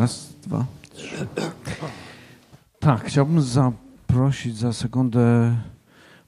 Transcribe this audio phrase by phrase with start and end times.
[0.00, 1.26] Raz, dwa, trzy.
[2.78, 5.56] Tak, chciałbym zaprosić za sekundę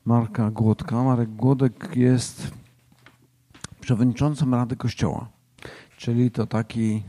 [0.04, 1.02] Marka Głodka.
[1.02, 2.50] Marek Głodek jest
[3.80, 5.28] przewodniczącym Rady Kościoła,
[5.96, 7.02] czyli to taki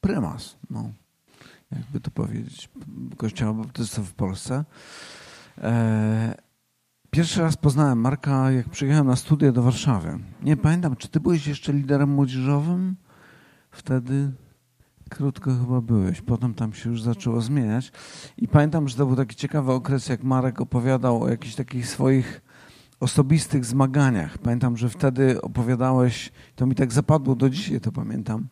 [0.00, 0.90] prymas, no,
[1.72, 2.70] jakby to powiedzieć,
[3.16, 4.64] Kościoła Baptystów w Polsce.
[5.58, 6.34] E,
[7.10, 10.18] pierwszy raz poznałem Marka, jak przyjechałem na studia do Warszawy.
[10.42, 12.96] Nie pamiętam, czy ty byłeś jeszcze liderem młodzieżowym
[13.70, 14.32] wtedy?
[15.14, 17.92] Krótko chyba byłeś, potem tam się już zaczęło zmieniać.
[18.38, 22.40] I pamiętam, że to był taki ciekawy okres, jak Marek opowiadał o jakichś takich swoich
[23.00, 24.38] osobistych zmaganiach.
[24.38, 28.48] Pamiętam, że wtedy opowiadałeś, to mi tak zapadło, do dzisiaj to pamiętam,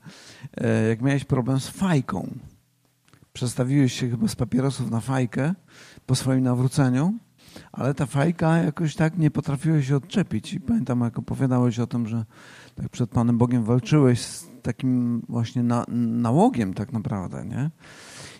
[0.56, 2.34] e, jak miałeś problem z fajką.
[3.32, 5.54] Przestawiłeś się chyba z papierosów na fajkę
[6.06, 7.14] po swoim nawróceniu,
[7.72, 10.54] ale ta fajka jakoś tak nie potrafiłeś się odczepić.
[10.54, 12.24] I pamiętam, jak opowiadałeś o tym, że
[12.74, 17.70] tak przed Panem Bogiem walczyłeś z takim właśnie na, nałogiem tak naprawdę, nie?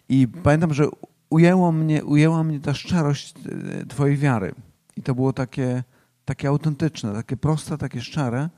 [0.09, 0.89] I pamiętam, że
[1.31, 3.35] ujęło mnie, ujęła mnie ta szczerość
[3.81, 4.55] e, Twojej wiary.
[4.97, 5.85] I to było takie,
[6.25, 8.51] takie autentyczne, takie proste, takie szczere.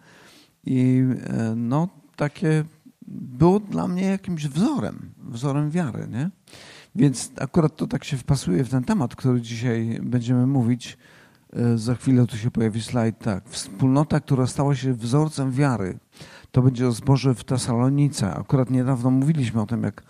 [0.65, 2.65] I e, no, takie
[3.09, 6.31] było dla mnie jakimś wzorem, wzorem wiary, nie?
[6.95, 10.99] Więc akurat to tak się wpasuje w ten temat, który dzisiaj będziemy mówić.
[11.53, 13.19] E, za chwilę tu się pojawi slajd.
[13.19, 15.99] Tak, wspólnota, która stała się wzorcem wiary.
[16.55, 18.35] To będzie o zboże w Tesalonice.
[18.35, 20.03] Akurat niedawno mówiliśmy o tym, jak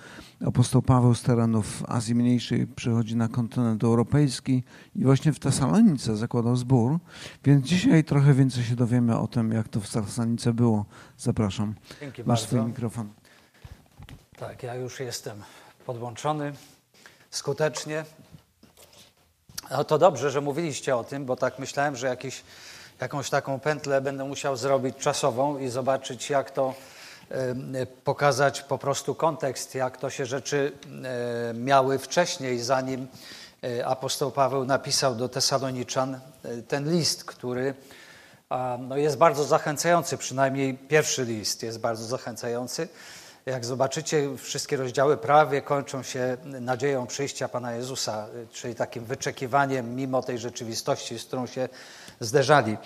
[0.47, 4.63] apostoł Paweł z terenów Azji Mniejszej przychodzi na kontynent europejski
[4.97, 6.99] i właśnie w Tesalonice zakładał zbór.
[7.45, 10.85] Więc dzisiaj trochę więcej się dowiemy o tym, jak to w Tesalonice było.
[11.19, 11.75] Zapraszam.
[12.01, 12.47] Dzięki Masz bardzo.
[12.47, 13.09] swój mikrofon.
[14.37, 15.43] Tak, ja już jestem
[15.87, 16.53] podłączony
[17.31, 18.05] skutecznie.
[19.71, 22.43] No to dobrze, że mówiliście o tym, bo tak myślałem, że jakiś,
[23.01, 26.75] jakąś taką pętlę będę musiał zrobić czasową i zobaczyć, jak to
[28.05, 30.73] pokazać po prostu kontekst, jak to się rzeczy
[31.55, 33.09] miały wcześniej, zanim
[33.65, 37.75] e, apostoł Paweł napisał do Tesaloniczan e, ten list, który
[38.79, 42.89] no jest bardzo zachęcający, przynajmniej pierwszy list jest bardzo zachęcający.
[43.47, 50.23] Jak zobaczycie, wszystkie rozdziały prawie kończą się nadzieją przyjścia Pana Jezusa, czyli takim wyczekiwaniem mimo
[50.23, 51.69] tej rzeczywistości, z którą się
[52.21, 52.77] zderzali.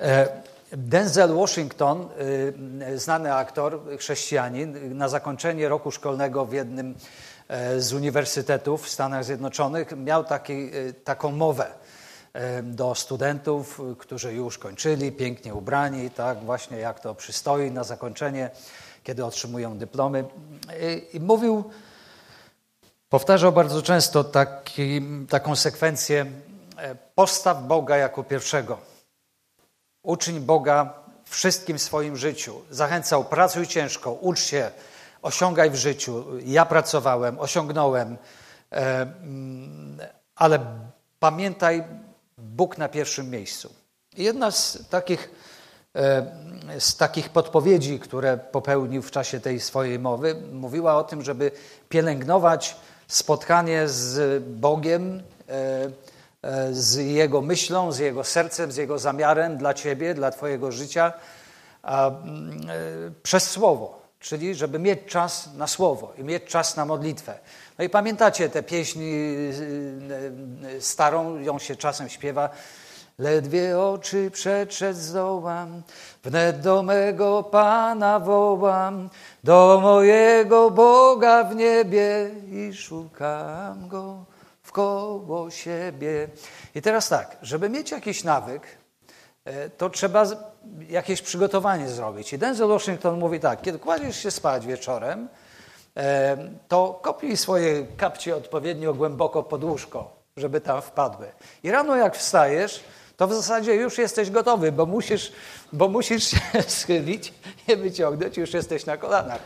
[0.00, 0.28] E,
[0.72, 2.08] Denzel Washington,
[2.92, 6.94] y, znany aktor, chrześcijanin, na zakończenie roku szkolnego w jednym
[7.48, 11.66] e, z uniwersytetów w Stanach Zjednoczonych miał taki, y, taką mowę
[12.32, 18.50] e, do studentów, którzy już kończyli, pięknie ubrani, tak właśnie jak to przystoi na zakończenie
[19.08, 20.24] kiedy otrzymują dyplomy.
[21.12, 21.64] I, mówił,
[23.08, 26.26] powtarzał bardzo często taki, taką sekwencję:
[27.14, 28.78] postaw Boga jako pierwszego.
[30.02, 30.94] Uczyń Boga
[31.24, 32.62] wszystkim swoim życiu.
[32.70, 34.70] Zachęcał, pracuj ciężko, ucz się,
[35.22, 36.24] osiągaj w życiu.
[36.44, 38.16] Ja pracowałem, osiągnąłem,
[38.72, 39.06] e,
[40.36, 40.58] ale
[41.20, 41.84] pamiętaj,
[42.38, 43.74] Bóg na pierwszym miejscu.
[44.16, 45.30] Jedna z takich
[46.78, 51.50] z takich podpowiedzi, które popełnił w czasie tej swojej mowy, mówiła o tym, żeby
[51.88, 52.76] pielęgnować
[53.08, 55.22] spotkanie z Bogiem,
[56.70, 61.12] z Jego myślą, z Jego sercem, z Jego zamiarem dla Ciebie, dla Twojego życia
[63.22, 63.98] przez Słowo.
[64.20, 67.38] Czyli, żeby mieć czas na Słowo i mieć czas na modlitwę.
[67.78, 69.00] No i pamiętacie tę pieśń
[70.80, 72.50] starą, ją się czasem śpiewa.
[73.18, 75.82] Ledwie oczy przetrzeć zdołam,
[76.24, 79.10] wnet do mego Pana wołam,
[79.44, 84.24] do mojego Boga w niebie i szukam Go
[84.68, 86.28] wkoło siebie.
[86.74, 88.62] I teraz tak, żeby mieć jakiś nawyk,
[89.76, 90.24] to trzeba
[90.88, 92.32] jakieś przygotowanie zrobić.
[92.32, 95.28] I Denzel Washington mówi tak, kiedy kładziesz się spać wieczorem,
[96.68, 101.26] to kopnij swoje kapcie odpowiednio głęboko pod łóżko, żeby tam wpadły.
[101.62, 102.84] I rano jak wstajesz,
[103.16, 105.32] to w zasadzie już jesteś gotowy, bo musisz,
[105.72, 107.34] bo musisz się schylić
[107.68, 109.40] i wyciągnąć, już jesteś na kolanach.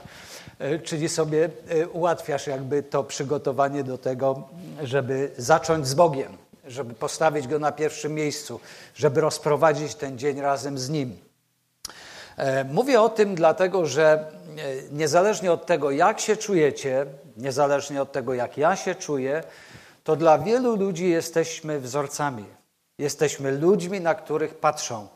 [0.84, 1.48] Czyli sobie
[1.92, 4.48] ułatwiasz jakby to przygotowanie do tego,
[4.82, 6.36] żeby zacząć z Bogiem,
[6.66, 8.60] żeby postawić Go na pierwszym miejscu,
[8.94, 11.16] żeby rozprowadzić ten dzień razem z Nim.
[12.72, 14.26] Mówię o tym dlatego, że
[14.92, 17.06] niezależnie od tego, jak się czujecie,
[17.36, 19.42] niezależnie od tego, jak ja się czuję,
[20.04, 22.44] to dla wielu ludzi jesteśmy wzorcami.
[22.98, 25.08] Jesteśmy ludźmi, na których patrzą.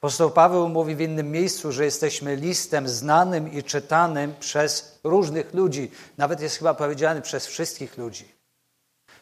[0.00, 5.90] Apostoł Paweł mówi w innym miejscu, że jesteśmy listem znanym i czytanym przez różnych ludzi.
[6.18, 8.28] Nawet jest chyba powiedziane przez wszystkich ludzi.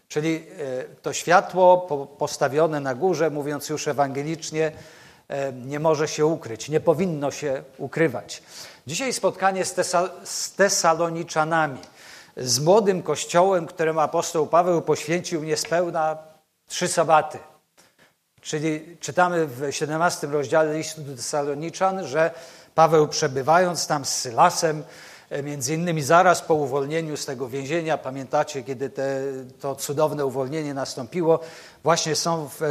[0.09, 0.47] Czyli
[1.03, 1.79] to światło
[2.19, 4.73] postawione na górze, mówiąc już ewangelicznie,
[5.29, 8.43] e, nie może się ukryć, nie powinno się ukrywać.
[8.87, 11.79] Dzisiaj spotkanie z, Tesal z Tesaloniczanami,
[12.37, 16.19] z młodym kościołem, któremu apostoł Paweł poświęcił niespełna
[16.69, 17.39] trzy sabaty.
[18.43, 22.31] Czyli czytamy w 17 rozdziale listu do Tesaloniczan, że
[22.75, 24.85] Paweł przebywając tam z Sylasem,
[25.31, 29.23] e, między innymi zaraz po uwolnieniu z tego więzienia, pamiętacie, kiedy te,
[29.61, 31.41] to cudowne uwolnienie nastąpiło,
[31.83, 32.67] właśnie są w, e,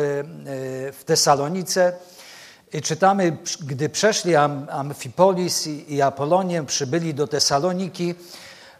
[0.91, 1.93] w Tesalonice.
[2.73, 4.35] I czytamy, gdy przeszli
[4.69, 8.15] Amfipolis i Apolonię, przybyli do Tesaloniki,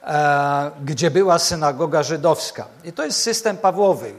[0.04, 2.68] e, gdzie była synagoga żydowska.
[2.84, 4.14] I to jest system Pawłowy.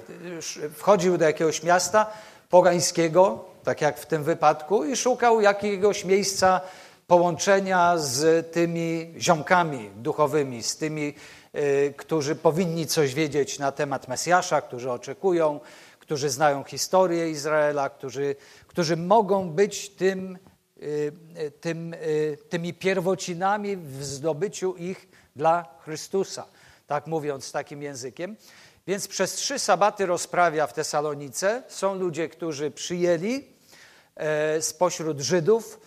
[0.77, 2.07] Wchodził do jakiegoś miasta
[2.49, 6.61] pogańskiego, tak jak w tym wypadku, i szukał jakiegoś miejsca
[7.07, 11.15] połączenia z tymi ziomkami duchowymi, z tymi,
[11.55, 15.61] y, którzy powinni coś wiedzieć na temat Mesjasza, którzy oczekują,
[15.99, 18.37] którzy znają historię Izraela, którzy,
[18.67, 20.39] którzy mogą być tym,
[20.83, 21.13] y,
[21.61, 26.47] tym, y, tymi pierwocinami w zdobyciu ich dla Chrystusa,
[26.87, 28.37] tak mówiąc takim językiem.
[28.89, 31.63] Więc przez trzy sabaty rozprawia w Tesalonice.
[31.69, 33.45] Są ludzie, którzy przyjęli
[34.17, 35.81] e, spośród Żydów,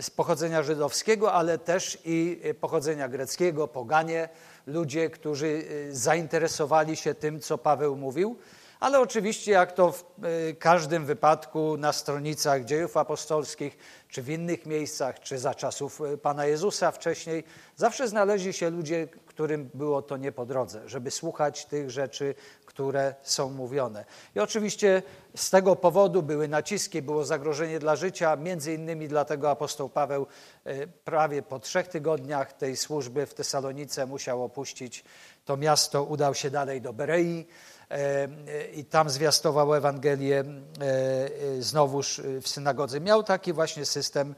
[0.00, 4.28] z pochodzenia żydowskiego, ale też i pochodzenia greckiego, poganie,
[4.66, 8.38] ludzie, którzy y, zainteresowali się tym, co Paweł mówił.
[8.80, 10.04] Ale oczywiście, jak to w
[10.50, 13.76] y, każdym wypadku na stronicach dziejów apostolskich,
[14.08, 17.44] czy w innych miejscach, czy za czasów y, Pana Jezusa wcześniej,
[17.76, 22.34] zawsze znaleźli się ludzie, którym było to nie po drodze, żeby słuchać tych rzeczy,
[22.78, 24.04] które są mówione.
[24.36, 25.02] I oczywiście
[25.36, 30.26] z tego powodu były naciski, było zagrożenie dla życia, między innymi dlatego apostoł Paweł
[30.64, 35.04] e, prawie po trzech tygodniach tej służby w Tesalonice musiał opuścić
[35.44, 37.46] to miasto, udał się dalej do Berei
[37.90, 38.28] e,
[38.72, 43.00] i tam zwiastował Ewangelię e, znowuż w synagodze.
[43.00, 44.34] Miał taki właśnie system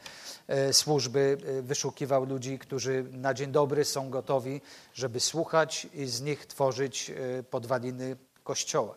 [0.73, 4.61] służby, wyszukiwał ludzi, którzy na dzień dobry są gotowi,
[4.95, 7.13] żeby słuchać i z nich tworzyć
[7.51, 8.95] podwaliny Kościoła.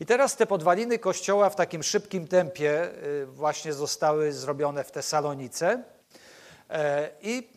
[0.00, 2.90] I teraz te podwaliny Kościoła w takim szybkim tempie
[3.22, 5.82] y, właśnie zostały zrobione w Tesalonice
[6.70, 7.48] e, i,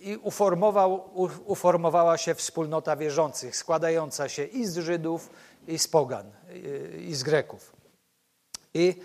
[0.00, 1.10] i uformował,
[1.46, 5.30] uformowała się wspólnota wierzących, składająca się i z Żydów,
[5.68, 7.72] i z Pogan, y, i z Greków.
[8.74, 9.02] I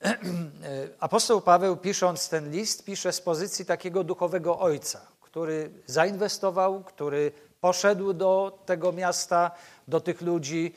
[1.00, 8.12] apostoł Paweł, pisząc ten list, pisze z pozycji takiego duchowego ojca, który zainwestował, który poszedł
[8.12, 9.50] do tego miasta,
[9.88, 10.74] do tych ludzi,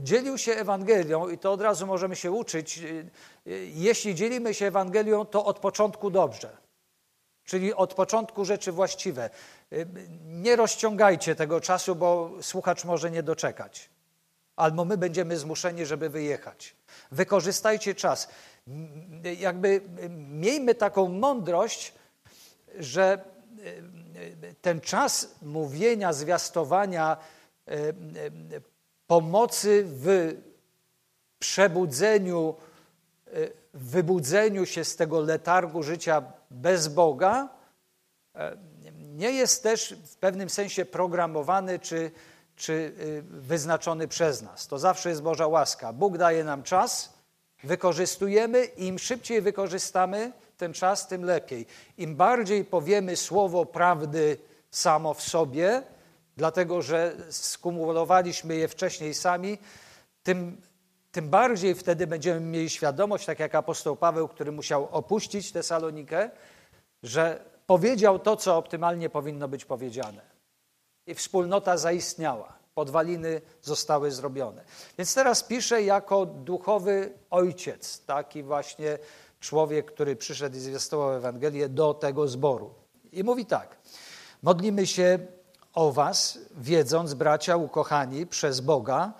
[0.00, 2.78] dzielił się Ewangelią i to od razu możemy się uczyć.
[2.78, 6.56] E, e, jeśli dzielimy się Ewangelią, to od początku dobrze.
[7.44, 9.30] Czyli od początku rzeczy właściwe.
[10.24, 13.90] Nie rozciągajcie tego czasu, bo słuchacz może nie doczekać.
[14.56, 16.76] Albo my będziemy zmuszeni, żeby wyjechać.
[17.10, 18.28] Wykorzystajcie czas.
[19.38, 19.80] Jakby
[20.28, 21.94] miejmy taką mądrość,
[22.78, 23.24] że
[24.60, 27.16] ten czas mówienia, zwiastowania,
[29.12, 30.34] pomocy w
[31.38, 32.54] przebudzeniu,
[33.26, 33.30] e,
[33.74, 37.48] wybudzeniu się z tego letargu życia bez Boga,
[38.34, 38.56] e,
[38.96, 42.10] nie jest też w pewnym sensie programowany czy,
[42.56, 44.66] czy e, wyznaczony przez nas.
[44.66, 45.92] To zawsze jest Boża łaska.
[45.92, 47.12] Bóg daje nam czas,
[47.64, 51.66] wykorzystujemy, im szybciej wykorzystamy ten czas, tym lepiej.
[51.98, 54.36] Im bardziej powiemy słowo prawdy
[54.70, 55.82] samo w sobie,
[56.36, 59.58] dlatego że skumulowaliśmy je wcześniej sami,
[60.22, 60.60] tym,
[61.12, 66.30] tym bardziej wtedy będziemy mieli świadomość, tak jak apostoł Paweł, który musiał opuścić Tesalonikę,
[67.02, 70.22] że powiedział to, co optymalnie powinno być powiedziane.
[71.06, 74.64] I wspólnota zaistniała, podwaliny zostały zrobione.
[74.98, 78.98] Więc teraz piszę jako duchowy ojciec, taki właśnie
[79.40, 82.74] człowiek, który przyszedł i zwiastował Ewangelię do tego zboru.
[83.12, 83.76] I mówi tak:
[84.42, 85.18] modlimy się
[85.74, 89.12] o was, wiedząc, bracia ukochani, przez Boga,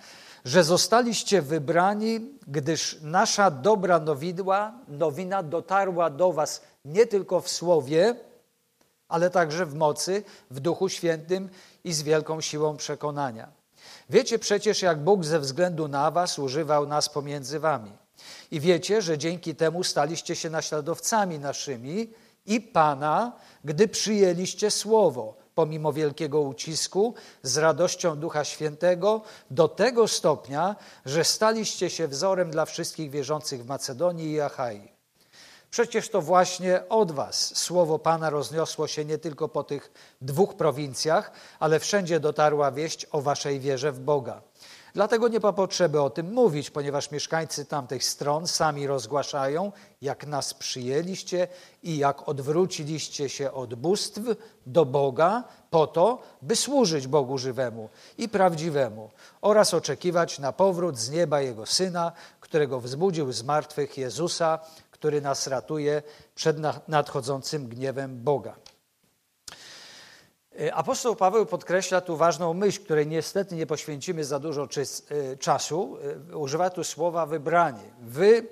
[0.45, 8.15] że zostaliście wybrani, gdyż nasza dobra nowidła, nowina dotarła do was nie tylko w słowie,
[9.07, 11.49] ale także w mocy, w Duchu Świętym
[11.83, 13.47] i z wielką siłą przekonania.
[14.09, 17.91] Wiecie przecież, jak Bóg ze względu na was używał nas pomiędzy wami.
[18.51, 22.13] I wiecie, że dzięki temu staliście się naśladowcami naszymi
[22.45, 23.31] i Pana,
[23.63, 31.89] gdy przyjęliście słowo pomimo wielkiego ucisku, z radością Ducha Świętego, do tego stopnia, że staliście
[31.89, 34.93] się wzorem dla wszystkich wierzących w Macedonii i Achai.
[35.73, 39.91] Przecież to właśnie od Was słowo Pana rozniosło się nie tylko po tych
[40.21, 44.41] dwóch prowincjach, ale wszędzie dotarła wieść o Waszej wierze w Boga.
[44.93, 49.71] Dlatego nie ma potrzeby o tym mówić, ponieważ mieszkańcy tamtych stron sami rozgłaszają,
[50.01, 51.47] jak nas przyjęliście
[51.83, 54.19] i jak odwróciliście się od bóstw
[54.65, 59.09] do Boga po to, by służyć Bogu żywemu i prawdziwemu
[59.41, 64.59] oraz oczekiwać na powrót z nieba Jego Syna, którego wzbudził z martwych Jezusa,
[64.91, 66.01] który nas ratuje
[66.35, 66.57] przed
[66.87, 68.55] nadchodzącym gniewem Boga.
[70.63, 75.97] E, apostoł Paweł podkreśla tu ważną myśl, której niestety nie poświęcimy za dużo e, czasu.
[76.31, 77.83] E, używa tu słowa wybrani.
[78.01, 78.47] Wy,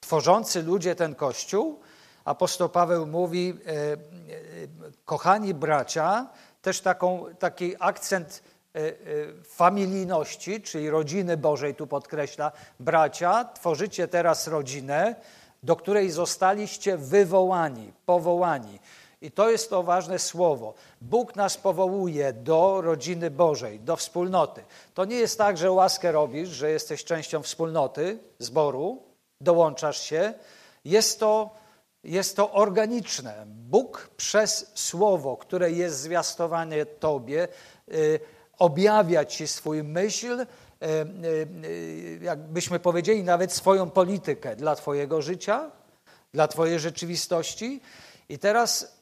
[0.00, 1.80] tworzący ludzie ten kościół,
[2.24, 3.58] apostoł Paweł mówi,
[5.04, 6.26] kochani bracia,
[6.62, 8.42] też taką, taki akcent
[9.44, 15.14] familijności, czyli rodziny Bożej tu podkreśla, bracia, tworzycie teraz rodzinę,
[15.62, 18.78] do której zostaliście wywołani, powołani.
[19.20, 20.74] I to jest to ważne słowo.
[21.00, 24.64] Bóg nas powołuje do rodziny Bożej, do wspólnoty.
[24.94, 29.02] To nie jest tak, że łaskę robisz, że jesteś częścią wspólnoty, zboru,
[29.40, 30.34] dołączasz się.
[30.84, 31.50] Jest to,
[32.04, 33.44] jest to organiczne.
[33.46, 37.48] Bóg przez słowo, które jest zwiastowane Tobie,
[37.94, 38.20] y,
[38.58, 40.46] objawia Ci swój myśl, y,
[41.64, 45.70] y, jakbyśmy powiedzieli, nawet swoją politykę dla Twojego życia,
[46.34, 47.80] dla Twojej rzeczywistości.
[48.28, 48.95] I teraz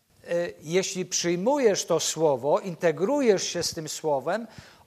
[0.62, 4.46] jeśli przyjmujesz to słowo, integrujesz się z tym słowem,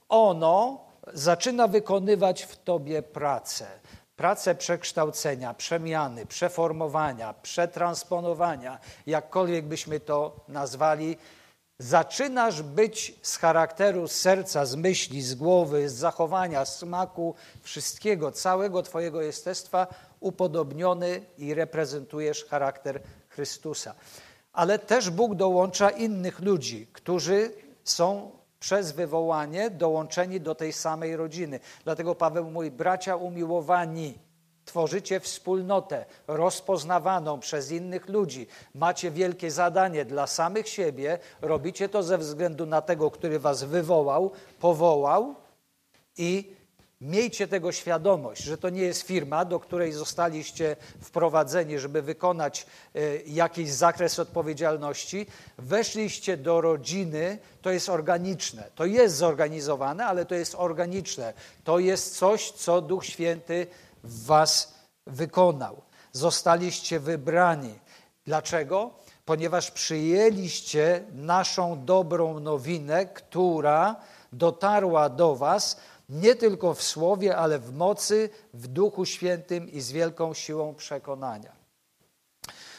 [0.09, 3.65] ono zaczyna wykonywać w tobie pracę.
[4.15, 11.17] Pracę przekształcenia, przemiany, przeformowania, przetransponowania, jakkolwiek byśmy to nazwali.
[11.79, 18.83] Zaczynasz być z charakteru, z serca, z myśli, z głowy, z zachowania, smaku, wszystkiego, całego
[18.83, 19.87] Twojego jestestwa
[20.19, 23.95] upodobniony i reprezentujesz charakter Chrystusa
[24.57, 27.51] ale też Bóg dołącza innych ludzi, którzy
[27.83, 31.59] są przez wywołanie dołączeni do tej samej rodziny.
[31.83, 34.13] Dlatego Paweł mówi, bracia umiłowani,
[34.65, 42.17] tworzycie wspólnotę rozpoznawaną przez innych ludzi, macie wielkie zadanie dla samych siebie, robicie to ze
[42.17, 45.35] względu na tego, który was wywołał, powołał
[46.17, 46.56] i
[47.01, 52.99] Miejcie tego świadomość, że to nie jest firma, do której zostaliście wprowadzeni, żeby wykonać e,
[53.17, 55.25] jakiś zakres odpowiedzialności.
[55.57, 58.63] Weszliście do rodziny, to jest organiczne.
[58.75, 61.33] To jest zorganizowane, ale to jest organiczne.
[61.63, 63.67] To jest coś, co Duch Święty
[64.03, 64.73] w Was
[65.07, 65.81] wykonał.
[66.11, 67.73] Zostaliście wybrani.
[68.25, 68.91] Dlaczego?
[69.25, 73.95] Ponieważ przyjęliście naszą dobrą nowinę, która
[74.33, 75.77] dotarła do Was
[76.09, 81.57] nie tylko w słowie, ale w mocy, w Duchu Świętym i z wielką siłą przekonania.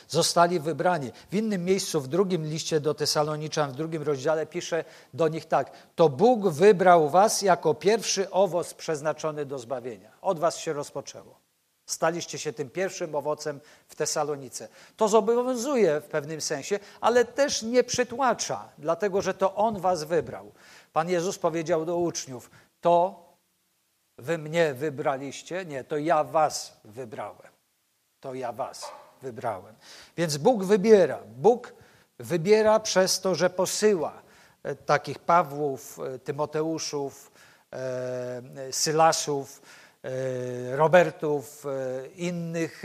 [0.08, 1.10] Zostali wybrani.
[1.30, 5.72] W innym miejscu, w drugim liście do Tesaloniczan, w drugim rozdziale pisze do nich tak:
[5.94, 10.10] To Bóg wybrał was jako pierwszy owoc przeznaczony do zbawienia.
[10.22, 11.38] Od was się rozpoczęło.
[11.86, 14.68] Staliście się tym pierwszym owocem w Tesalonice.
[14.96, 20.52] To zobowiązuje w pewnym sensie, ale też nie przytłacza, dlatego że to On was wybrał.
[20.92, 23.28] Pan Jezus powiedział do uczniów: to
[24.18, 25.64] wy mnie wybraliście.
[25.64, 27.52] Nie, to ja was wybrałem.
[28.20, 28.92] To ja was
[29.22, 29.74] wybrałem.
[30.16, 31.18] Więc Bóg wybiera.
[31.26, 31.74] Bóg
[32.18, 34.22] wybiera przez to, że posyła
[34.62, 37.30] e, takich Pawłów, e, Tymoteuszów,
[37.72, 38.42] e,
[38.72, 39.62] Sylasów,
[40.70, 41.64] Robertów,
[42.16, 42.82] innych,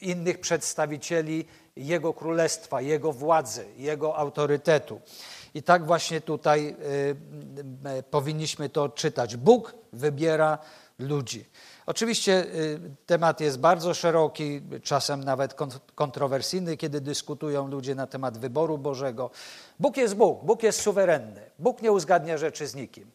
[0.00, 5.00] innych przedstawicieli Jego królestwa, Jego władzy, Jego autorytetu.
[5.56, 6.76] I tak właśnie tutaj
[7.86, 9.36] y, y, powinniśmy to czytać.
[9.36, 10.58] Bóg wybiera
[10.98, 11.44] ludzi.
[11.86, 15.54] Oczywiście y, temat jest bardzo szeroki, czasem nawet
[15.94, 19.30] kontrowersyjny, kiedy dyskutują ludzie na temat wyboru Bożego.
[19.80, 21.50] Bóg jest Bóg, Bóg jest suwerenny.
[21.58, 23.10] Bóg nie uzgadnia rzeczy z nikim.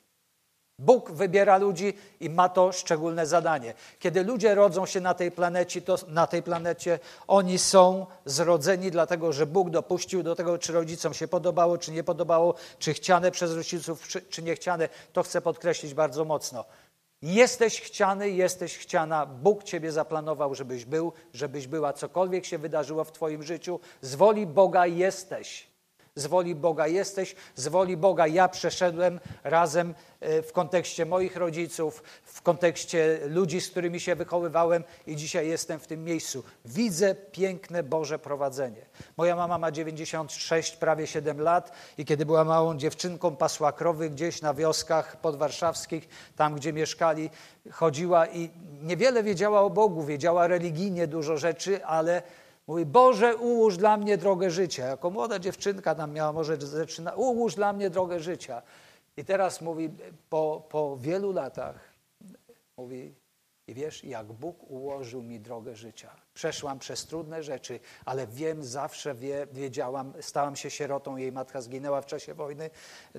[0.82, 3.74] Bóg wybiera ludzi i ma to szczególne zadanie.
[4.00, 9.34] Kiedy ludzie rodzą się na tej planecie, to na tej planecie oni są zrodzeni dlatego,
[9.34, 13.56] że Bóg dopuścił do tego, czy rodzicom się podobało, czy nie podobało, czy chciane przez
[13.56, 14.42] rodziców, czy, czy.
[15.14, 16.66] To chcę podkreślić bardzo mocno.
[17.22, 19.26] Jesteś chciany, jesteś chciana.
[19.26, 21.94] Bóg ciebie zaplanował, żebyś był, żebyś była.
[21.94, 25.71] Cokolwiek się wydarzyło w twoim życiu, z woli Boga jesteś.
[26.16, 32.04] Z woli Boga jesteś, z woli Boga ja przeszedłem razem e, w kontekście moich rodziców,
[32.24, 36.44] w kontekście ludzi, z którymi się wychowywałem i dzisiaj jestem w tym miejscu.
[36.66, 38.86] Widzę piękne Boże prowadzenie.
[39.18, 44.42] Moja mama ma 96, prawie 7 lat i kiedy była małą dziewczynką, pasła krowy gdzieś
[44.42, 47.30] na wioskach podwarszawskich, tam gdzie mieszkali,
[47.72, 48.50] chodziła i
[48.82, 52.22] niewiele wiedziała o Bogu, wiedziała religijnie dużo rzeczy, ale
[52.72, 54.86] Mówi, Boże, ułóż dla mnie drogę życia.
[54.86, 58.62] Jako młoda dziewczynka tam miała może zaczyna, ułóż dla mnie drogę życia.
[59.18, 59.90] I teraz mówi,
[60.30, 61.76] po, po wielu latach,
[62.78, 63.16] mówi,
[63.68, 66.10] i wiesz, jak Bóg ułożył mi drogę życia.
[66.34, 72.02] Przeszłam przez trudne rzeczy, ale wiem, zawsze wie, wiedziałam, stałam się sierotą, jej matka zginęła
[72.02, 72.70] w czasie wojny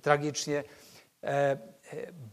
[0.03, 0.65] tragicznie.
[1.25, 1.59] E, e,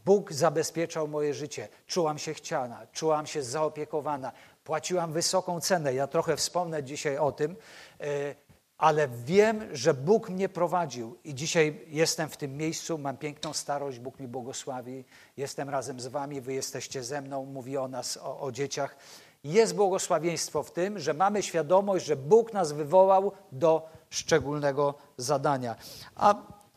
[0.05, 1.67] Bóg zabezpieczał moje życie.
[1.87, 4.31] Czułam się chciana, czułam się zaopiekowana,
[4.69, 5.93] płaciłam wysoką cenę.
[5.93, 7.55] Ja trochę wspomnę dzisiaj o tym,
[8.01, 8.35] e,
[8.77, 13.99] ale wiem, że Bóg mnie prowadził i dzisiaj jestem w tym miejscu, mam piękną starość,
[13.99, 15.05] Bóg mi błogosławi,
[15.37, 18.95] jestem razem z wami, wy jesteście ze mną, mówi o nas, o, o dzieciach.
[19.43, 25.75] Jest błogosławieństwo w tym, że mamy świadomość, że Bóg nas wywołał do szczególnego zadania.
[26.15, 26.35] A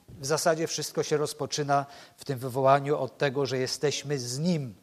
[0.08, 4.75] w zasadzie wszystko się rozpoczyna w tym wywołaniu od tego, że jesteśmy z Nim,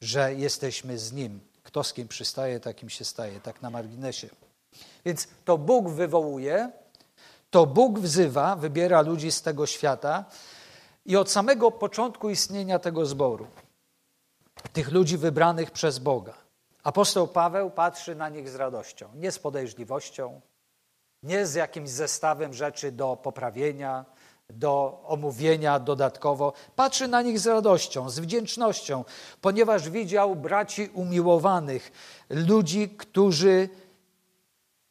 [0.00, 1.51] że jesteśmy z Nim.
[1.72, 4.28] Kto z kim przystaje, takim się staje, tak na marginesie.
[5.04, 6.70] Więc to Bóg wywołuje,
[7.50, 10.24] to Bóg wzywa, wybiera ludzi z tego świata
[11.06, 13.46] i od samego początku istnienia tego zboru,
[14.72, 16.34] tych ludzi wybranych przez Boga,
[16.82, 20.40] apostoł Paweł patrzy na nich z radością, nie z podejrzliwością,
[21.22, 24.04] nie z jakimś zestawem rzeczy do poprawienia,
[24.58, 26.52] do omówienia dodatkowo.
[26.76, 29.04] Patrzy na nich z radością, z wdzięcznością,
[29.40, 31.92] ponieważ widział braci umiłowanych,
[32.30, 33.68] ludzi, którzy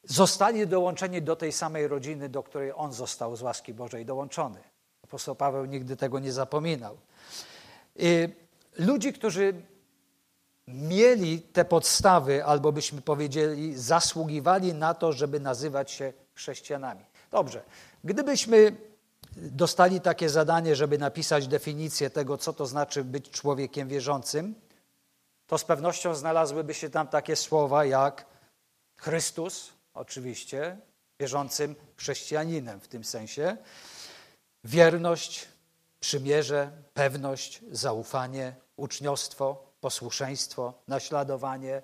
[0.03, 4.59] zostali dołączeni do tej samej rodziny, do której on został z łaski Bożej dołączony.
[5.03, 6.97] Apostoł Paweł nigdy tego nie zapominał.
[8.77, 9.53] Ludzi, którzy
[10.67, 17.05] mieli te podstawy, albo byśmy powiedzieli, zasługiwali na to, żeby nazywać się chrześcijanami.
[17.31, 17.63] Dobrze,
[18.03, 18.75] gdybyśmy
[19.35, 24.55] dostali takie zadanie, żeby napisać definicję tego, co to znaczy być człowiekiem wierzącym,
[25.47, 28.25] to z pewnością znalazłyby się tam takie słowa jak
[28.97, 30.77] Chrystus, oczywiście,
[31.19, 33.57] wierzącym chrześcijaninem w tym sensie,
[34.63, 35.47] wierność,
[35.99, 41.81] przymierze, pewność, zaufanie, uczniostwo, posłuszeństwo, naśladowanie.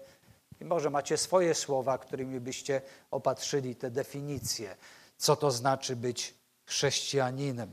[0.62, 4.76] I może macie swoje słowa, którymi byście opatrzyli te definicje,
[5.18, 6.37] co to znaczy być
[6.68, 7.70] chrześcijaninem.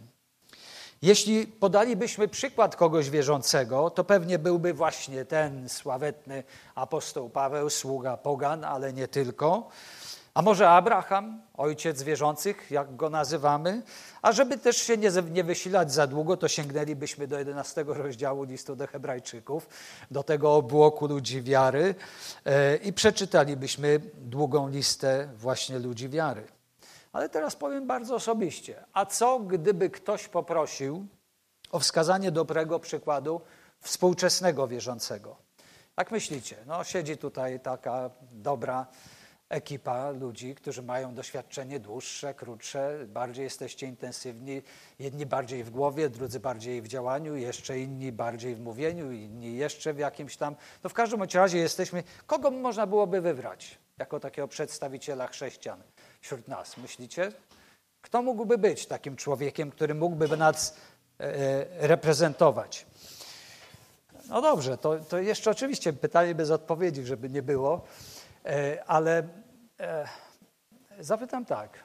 [1.03, 8.65] Jeśli podalibyśmy przykład kogoś wierzącego, to pewnie byłby właśnie ten sławetny apostoł Paweł, sługa pogan,
[8.65, 9.69] ale nie tylko.
[10.35, 13.83] A może Abraham, ojciec wierzących, jak go nazywamy?
[14.23, 18.77] A żeby też się nie, nie wysilać za długo, to sięgnęlibyśmy do 11 rozdziału listu
[18.77, 19.69] do Hebrajczyków,
[20.11, 21.95] do tego obłoku ludzi wiary
[22.45, 26.54] e, i przeczytalibyśmy długą listę właśnie ludzi wiary.
[27.15, 28.85] Ale teraz powiem bardzo osobiście.
[28.93, 31.07] A co gdyby ktoś poprosił
[31.73, 33.41] o wskazanie dobrego przykładu
[33.81, 35.37] współczesnego wierzącego?
[35.97, 36.57] Jak myślicie?
[36.67, 38.87] No, siedzi tutaj taka dobra
[39.49, 44.63] ekipa ludzi, którzy mają doświadczenie dłuższe, krótsze, bardziej jesteście intensywni,
[44.99, 49.93] jedni bardziej w głowie, drudzy bardziej w działaniu, jeszcze inni bardziej w mówieniu, inni jeszcze
[49.93, 50.57] w jakimś tam.
[50.85, 52.03] No w każdym razie jesteśmy.
[52.27, 55.83] Kogo można byłoby wybrać jako takiego przedstawiciela chrześcijan
[56.25, 57.33] wśród nas, myślicie?
[58.03, 60.77] Kto mógłby być takim człowiekiem, który mógłby nas
[61.21, 62.87] e, e reprezentować?
[64.29, 67.85] No dobrze, to, to jeszcze oczywiście pytanie bez odpowiedzi, żeby nie było.
[68.45, 69.29] E, ale
[71.01, 71.85] zapytam tak.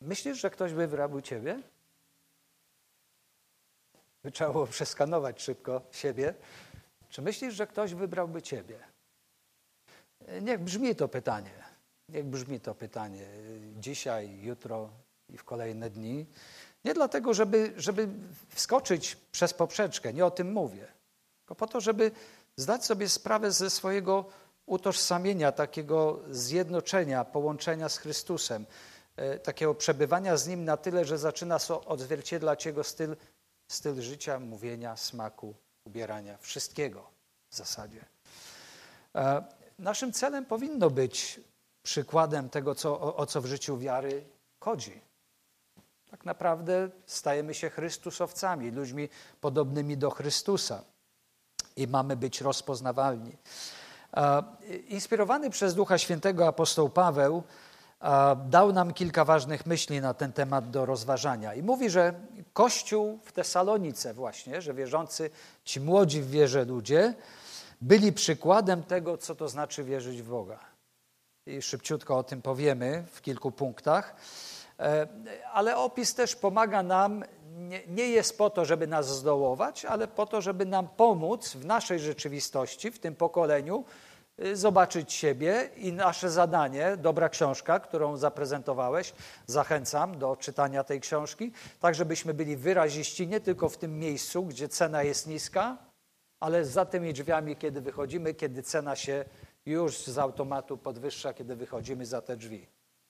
[0.00, 1.60] Myślisz, że ktoś wybrałby ciebie?
[4.22, 6.34] By trzeba było przeskanować szybko siebie.
[7.10, 8.78] Czy myślisz, że ktoś wybrałby ciebie?
[10.42, 11.59] Niech brzmi to pytanie.
[12.12, 13.26] Niech brzmi to pytanie
[13.76, 14.90] dzisiaj, jutro
[15.28, 16.26] i w kolejne dni.
[16.84, 18.08] Nie dlatego, żeby, żeby
[18.48, 20.88] wskoczyć przez poprzeczkę, nie o tym mówię,
[21.38, 22.10] tylko po to, żeby
[22.56, 24.24] zdać sobie sprawę ze swojego
[24.66, 28.66] utożsamienia, takiego zjednoczenia, połączenia z Chrystusem,
[29.16, 33.16] e, takiego przebywania z Nim na tyle, że zaczyna odzwierciedlać Jego styl,
[33.68, 37.10] styl życia, mówienia, smaku, ubierania, wszystkiego
[37.50, 38.04] w zasadzie.
[39.14, 39.44] E,
[39.78, 41.40] naszym celem powinno być
[41.90, 44.24] przykładem tego, co, o, o co w życiu wiary
[44.60, 45.00] chodzi.
[46.10, 49.08] Tak naprawdę stajemy się Chrystusowcami, ludźmi
[49.40, 50.84] podobnymi do Chrystusa
[51.76, 53.36] i mamy być rozpoznawalni.
[54.88, 57.42] Inspirowany przez Ducha Świętego apostoł Paweł
[58.46, 61.54] dał nam kilka ważnych myśli na ten temat do rozważania.
[61.54, 62.14] I mówi, że
[62.52, 65.30] Kościół w Tesalonice właśnie, że wierzący,
[65.64, 67.14] ci młodzi w wierze ludzie,
[67.80, 70.69] byli przykładem tego, co to znaczy wierzyć w Boga.
[71.50, 74.16] I szybciutko o tym powiemy w kilku punktach.
[74.78, 75.08] E,
[75.52, 77.24] ale opis też pomaga nam
[77.88, 81.98] nie, jest po to, żeby nas zdołować, ale po to, żeby nam pomóc w naszej
[81.98, 83.84] rzeczywistości, w tym pokoleniu,
[84.44, 89.12] y, zobaczyć siebie i nasze zadanie, dobra książka, którą zaprezentowałeś,
[89.46, 94.68] zachęcam do czytania tej książki, tak żebyśmy byli wyraziści nie tylko w tym miejscu, gdzie
[94.68, 95.76] cena jest niska,
[96.40, 99.24] ale za tymi drzwiami, kiedy wychodzimy, kiedy cena się
[99.66, 102.66] już z automatu podwyższa, kiedy wychodzimy za te drzwi.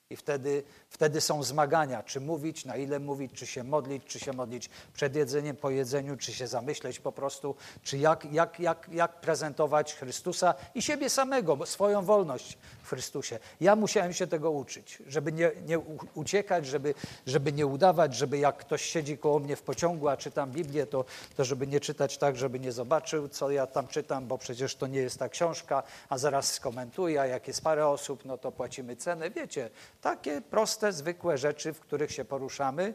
[0.09, 4.33] I wtedy, wtedy są zmagania, czy mówić, na ile mówić, czy się modlić, czy się
[4.33, 9.21] modlić przed jedzeniem, po jedzeniu, czy się zamyśleć po prostu, czy jak, jak, jak, jak
[9.21, 12.57] prezentować Chrystusa i siebie samego, swoją wolność
[12.91, 13.39] Chrystusie.
[13.61, 15.79] Ja musiałem się tego uczyć, żeby nie, nie
[16.13, 16.93] uciekać, żeby,
[17.25, 21.05] żeby nie udawać, żeby jak ktoś siedzi koło mnie w pociągu, a czytam Biblię, to,
[21.37, 24.87] to żeby nie czytać tak, żeby nie zobaczył, co ja tam czytam, bo przecież to
[24.87, 28.95] nie jest ta książka, a zaraz skomentuję, a jak jest parę osób, no to płacimy
[28.95, 29.29] cenę.
[29.29, 29.69] Wiecie,
[30.01, 32.93] takie proste, zwykłe rzeczy, w których się poruszamy,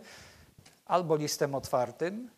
[0.87, 2.31] albo listem otwartym,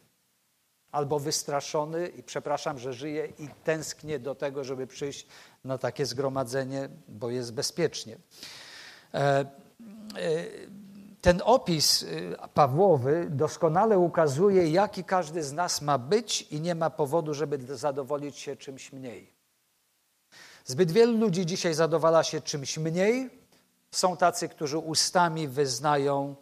[0.93, 5.27] albo wystraszony i przepraszam, że żyję i tęsknię do tego, żeby przyjść
[5.65, 8.17] na takie zgromadzenie, bo jest bezpiecznie.
[9.15, 9.47] E, e,
[11.21, 16.91] ten opis e, Pawłowy doskonale ukazuje, jaki każdy z nas ma być i nie ma
[16.91, 19.33] powodu, żeby zadowolić się czymś mniej.
[20.65, 23.31] Zbyt wielu ludzi dzisiaj zadowala się czymś mniej,
[23.91, 26.37] są tacy, którzy ustami wyznają,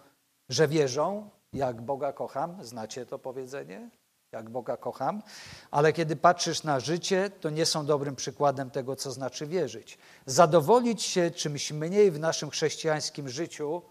[0.49, 2.65] że wierzą, jak Boga kocham.
[2.65, 3.91] Znacie to powiedzenie?
[4.37, 5.22] Jak Boga kocham.
[5.70, 9.99] Ale kiedy patrzysz na życie, to nie są dobrym przykładem tego, co znaczy wierzyć.
[10.27, 13.83] Zadowolić się czymś mniej w naszym chrześcijańskim życiu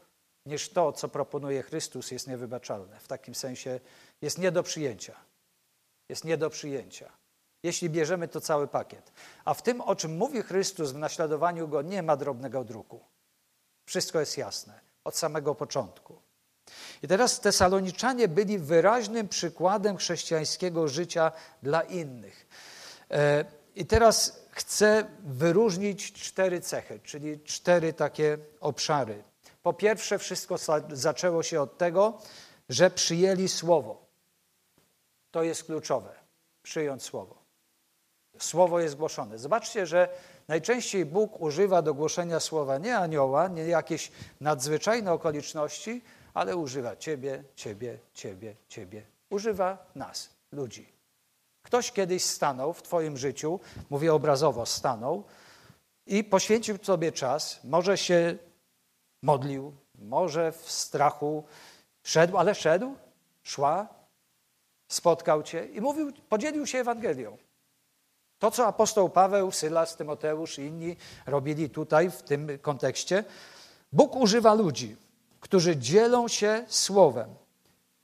[0.46, 3.00] niż to, co proponuje Chrystus, jest niewybaczalne.
[3.00, 3.80] W takim sensie
[4.22, 5.16] jest nie do przyjęcia.
[6.10, 7.12] Jest nie do przyjęcia.
[7.64, 9.12] Jeśli bierzemy to cały pakiet.
[9.46, 13.00] A w tym, o czym mówi Chrystus w naśladowaniu Go, nie ma drobnego druku.
[13.86, 16.25] Wszystko jest jasne od samego początku.
[17.04, 21.32] I teraz Tesaloniczanie byli wyraźnym przykładem chrześcijańskiego życia
[21.64, 22.48] dla innych.
[23.12, 29.24] E, I teraz chcę wyróżnić cztery cechy, czyli cztery takie obszary.
[29.64, 30.56] Po pierwsze, wszystko
[30.90, 32.22] zaczęło się od tego,
[32.70, 34.06] że przyjęli słowo.
[35.32, 36.26] To jest kluczowe
[36.66, 37.36] przyjąć słowo.
[38.40, 39.38] Słowo jest głoszone.
[39.38, 40.10] Zobaczcie, że
[40.48, 46.04] Najczęściej Bóg używa do głoszenia słowa nie anioła, nie jakieś nadzwyczajne okoliczności,
[46.36, 49.06] ale używa ciebie, ciebie, ciebie, ciebie.
[49.30, 50.94] Używa nas, ludzi.
[51.64, 55.24] Ktoś kiedyś stanął w Twoim życiu, mówię obrazowo, stanął
[56.06, 58.38] i poświęcił Tobie czas, może się
[59.22, 61.44] modlił, może w strachu
[62.04, 62.96] szedł, ale szedł,
[63.44, 63.88] szła,
[64.88, 67.38] spotkał Cię i mówił, podzielił się Ewangelią.
[68.40, 70.96] To, co apostoł Paweł, Sylas, Tymoteusz i inni
[71.26, 73.24] robili tutaj w tym kontekście,
[73.92, 74.96] Bóg używa ludzi,
[75.46, 77.36] którzy dzielą się słowem.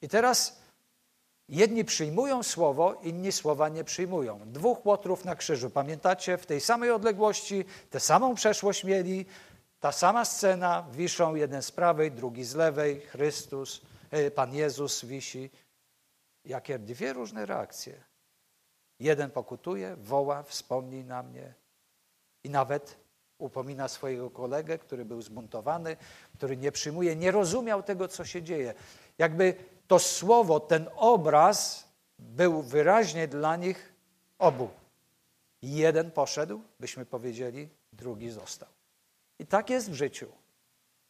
[0.02, 0.62] I teraz
[1.50, 4.40] jedni przyjmują słowo, inni słowa nie przyjmują.
[4.46, 6.38] Dwóch łotrów na krzyżu, pamiętacie?
[6.38, 9.26] W tej samej odległości, tę samą przeszłość mieli,
[9.80, 15.50] ta sama scena, wiszą jeden z prawej, drugi z lewej, Chrystus, e, Pan Jezus wisi.
[16.46, 18.04] Jakie dwie różne reakcje.
[19.00, 21.54] Jeden pokutuje, woła, wspomnij na mnie
[22.44, 22.98] i nawet
[23.42, 25.98] upomina swojego kolegę, który był zbuntowany,
[26.42, 28.74] który nie przyjmuje, nie rozumiał tego, co się dzieje.
[29.18, 29.56] Jakby
[29.88, 31.88] to słowo, ten obraz
[32.20, 33.94] był wyraźnie dla nich
[34.40, 34.70] obu.
[35.62, 38.70] Jeden poszedł, byśmy powiedzieli, drugi został.
[39.40, 40.28] I tak jest w życiu.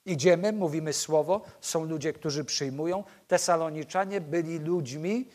[0.05, 3.03] Idziemy, mówimy słowo, są ludzie, którzy przyjmują.
[3.27, 5.29] Tesaloniczanie byli ludźmi,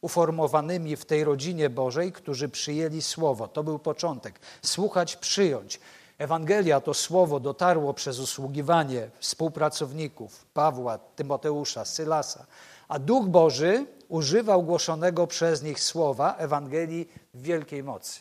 [0.00, 3.48] uformowanymi w tej rodzinie Bożej, którzy przyjęli Słowo.
[3.48, 4.40] To był początek.
[4.62, 5.80] Słuchać, przyjąć.
[6.18, 12.46] Ewangelia to słowo dotarło przez usługiwanie współpracowników Pawła, Tymoteusza, Sylasa,
[12.88, 18.20] a Duch Boży używał głoszonego przez nich słowa Ewangelii w wielkiej mocy.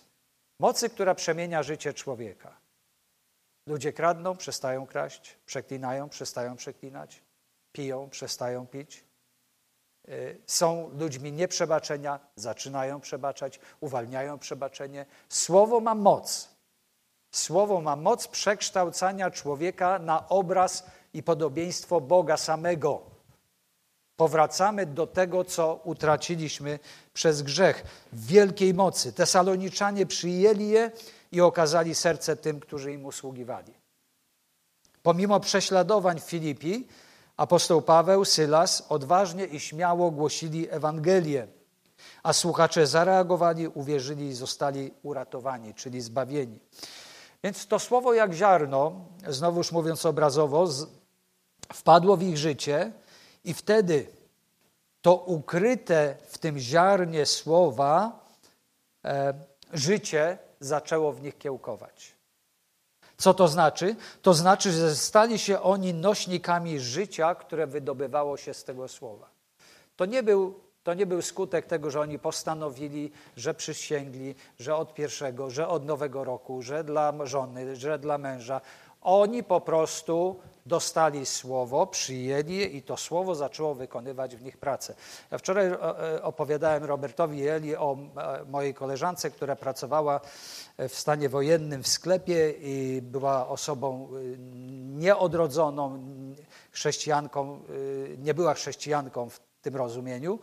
[0.59, 2.57] Mocy, która przemienia życie człowieka.
[3.67, 7.21] Ludzie kradną, przestają kraść, przeklinają, przestają przeklinać,
[7.71, 9.05] piją, przestają pić,
[10.09, 15.05] Y, są ludźmi nieprzebaczenia, zaczynają przebaczać, uwalniają przebaczenie.
[15.29, 16.54] Słowo ma moc.
[17.35, 23.01] Słowo ma moc przekształcania człowieka na obraz i podobieństwo Boga samego.
[24.15, 26.79] Powracamy do tego, co utraciliśmy
[27.13, 29.13] przez grzech w wielkiej mocy.
[29.13, 30.91] Tesaloniczanie przyjęli je
[31.31, 33.73] i okazali serce tym, którzy im usługiwali.
[35.03, 36.87] Pomimo prześladowań w Filipi,
[37.37, 41.47] Apostoł Paweł, Sylas odważnie i śmiało głosili Ewangelię,
[42.23, 46.59] a słuchacze zareagowali, uwierzyli i zostali uratowani, czyli zbawieni.
[47.43, 50.67] Więc to słowo jak ziarno, znowuż mówiąc obrazowo,
[51.73, 52.91] wpadło w ich życie
[53.43, 54.07] i wtedy
[55.01, 58.25] to ukryte w tym ziarnie słowa
[59.05, 59.33] e,
[59.73, 62.15] życie zaczęło w nich kiełkować.
[63.17, 63.95] Co to znaczy?
[64.21, 69.29] To znaczy, że stali się oni nośnikami życia, które wydobywało się z tego słowa.
[69.95, 74.93] To nie był, to nie był skutek tego, że oni postanowili, że przysięgli, że od
[74.93, 78.61] pierwszego, że od nowego roku, że dla żony, że dla męża.
[79.01, 84.95] Oni po prostu dostali słowo, przyjęli i to słowo zaczęło wykonywać w nich pracę.
[85.31, 90.21] Ja wczoraj e, e, opowiadałem Robertowi Eli o e, mojej koleżance, która pracowała
[90.77, 94.09] w stanie wojennym w sklepie i była osobą
[94.95, 96.03] nieodrodzoną,
[96.71, 97.59] chrześcijanką,
[98.17, 100.39] nie była chrześcijanką w tym rozumieniu,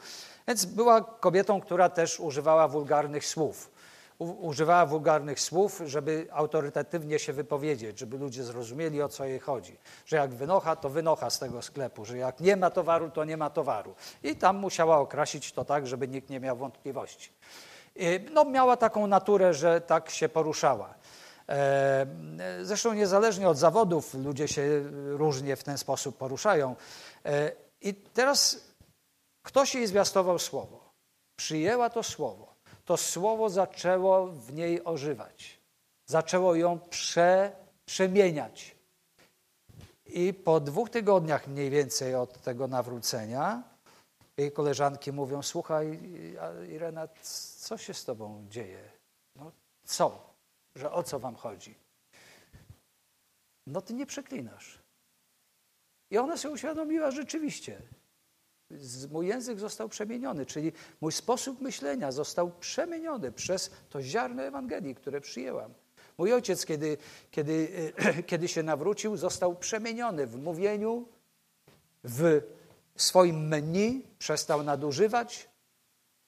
[0.49, 3.71] więc była kobietą, która też używała wulgarnych słów
[4.19, 9.77] używała wulgarnych słów, żeby autorytatywnie się wypowiedzieć, żeby ludzie zrozumieli, o co jej chodzi.
[10.07, 13.37] Że jak wynocha, to wynocha z tego sklepu, że jak nie ma towaru, to nie
[13.37, 13.95] ma towaru.
[14.23, 17.31] I tam musiała okrasić to tak, żeby nikt nie miał wątpliwości.
[18.33, 20.95] No, miała taką naturę, że tak się poruszała.
[21.49, 22.07] E,
[22.63, 26.77] zresztą niezależnie od zawodów ludzie się różnie w ten sposób poruszają.
[27.25, 28.61] E, I teraz
[29.43, 30.93] ktoś jej zwiastował słowo.
[31.37, 32.53] Przyjęła to słowo
[32.85, 35.61] to słowo zaczęło w niej ożywać.
[36.07, 37.53] Zaczęło ją prze,
[37.85, 38.77] przemieniać.
[40.07, 43.63] I po dwóch tygodniach mniej więcej od tego nawrócenia
[44.37, 46.01] jej koleżanki mówią, słuchaj
[46.69, 47.09] Irena,
[47.59, 48.91] co się z tobą dzieje?
[49.37, 49.53] No
[49.85, 50.35] co?
[50.77, 51.75] Że o co wam chodzi?
[53.67, 54.79] No ty nie przeklinasz.
[56.11, 57.83] I ona sobie uświadomiła rzeczywiście,
[59.11, 65.21] mój język został przemieniony, czyli mój sposób myślenia został przemieniony przez to ziarno Ewangelii, które
[65.21, 65.75] przyjęłam.
[66.19, 66.97] Mój ojciec, kiedy,
[67.31, 67.69] kiedy,
[68.27, 71.09] kiedy się nawrócił, został przemieniony w mówieniu,
[72.05, 72.41] w
[72.97, 75.49] swoim menu, przestał nadużywać,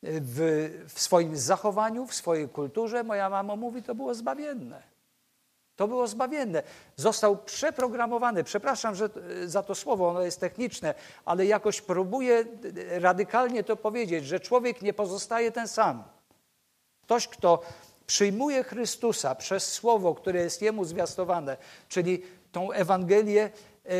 [0.03, 3.05] w, w swoim zachowaniu, w swojej kulturze.
[3.05, 4.94] Moja mama mówi, to było zbawienne.
[5.77, 6.63] To było zbawienne.
[6.97, 8.45] Został przeprogramowany.
[8.45, 9.09] Przepraszam że,
[9.43, 12.45] e, za to słowo, ono jest techniczne, ale jakoś próbuję
[12.95, 16.05] e, radykalnie to powiedzieć, że człowiek nie pozostaje ten sam.
[17.03, 17.63] Ktoś, kto
[18.07, 21.57] przyjmuje Chrystusa przez słowo, które jest jemu zwiastowane,
[21.89, 23.51] czyli tą Ewangelię,
[23.87, 23.91] e,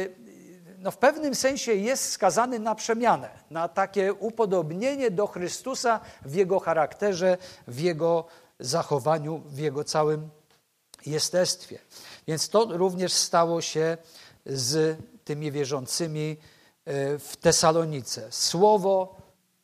[0.79, 6.61] no w pewnym sensie jest skazany na przemianę, na takie upodobnienie do Chrystusa w jego
[6.61, 8.25] charakterze, w jego
[8.59, 10.31] zachowaniu, w jego całym
[11.07, 11.79] jestestwie.
[12.27, 13.97] Więc to również stało się
[14.47, 16.37] z tymi wierzącymi
[16.85, 18.33] e, w Tesalonice.
[18.33, 19.17] Słowo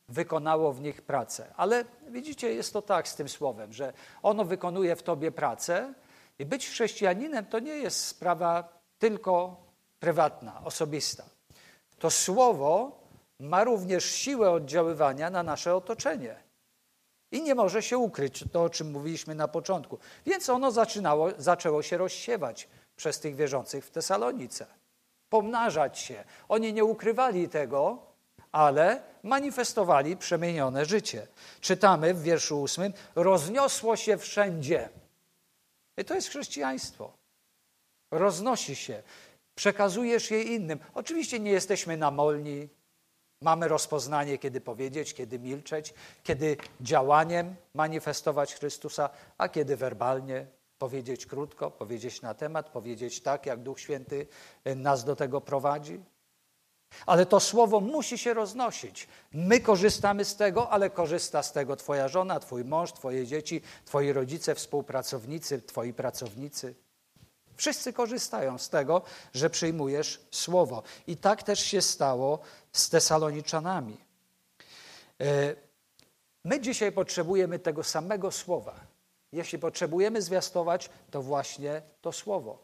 [0.09, 1.53] wykonało w nich pracę.
[1.57, 5.93] Ale widzicie, jest to tak z tym słowem, że ono wykonuje w tobie pracę
[6.39, 9.55] i być chrześcijaninem to nie jest sprawa tylko
[9.99, 11.23] prywatna, osobista.
[11.99, 13.01] To słowo
[13.39, 16.50] ma również siłę oddziaływania na nasze otoczenie.
[17.31, 19.97] I nie może się ukryć, to o czym mówiliśmy na początku.
[20.25, 24.65] Więc ono zaczynało, zaczęło się rozsiewać przez tych wierzących w Tesalonice.
[25.29, 26.23] Pomnażać się.
[26.49, 27.97] Oni nie ukrywali tego,
[28.51, 31.27] ale manifestowali przemienione życie.
[31.61, 34.89] Czytamy w wierszu ósmym, rozniosło się wszędzie.
[35.97, 37.13] I to jest chrześcijaństwo.
[38.11, 39.03] Roznosi się.
[39.55, 40.79] Przekazujesz je innym.
[40.93, 42.69] Oczywiście nie jesteśmy namolni,
[43.41, 51.71] Mamy rozpoznanie, kiedy powiedzieć, kiedy milczeć, kiedy działaniem manifestować Chrystusa, a kiedy werbalnie powiedzieć krótko,
[51.71, 54.27] powiedzieć na temat, powiedzieć tak, jak Duch Święty
[54.75, 55.99] nas do tego prowadzi.
[57.05, 59.07] Ale to słowo musi się roznosić.
[59.31, 64.13] My korzystamy z tego, ale korzysta z tego Twoja żona, Twój mąż, Twoje dzieci, Twoi
[64.13, 66.75] rodzice, współpracownicy, Twoi pracownicy.
[67.61, 69.01] Wszyscy korzystają z tego,
[69.33, 70.83] że przyjmujesz słowo.
[71.07, 72.39] I tak też się stało
[72.71, 73.97] z Tesaloniczanami.
[75.21, 75.55] E,
[76.45, 78.79] my dzisiaj potrzebujemy tego samego słowa.
[79.31, 82.63] Jeśli potrzebujemy zwiastować, to właśnie to słowo.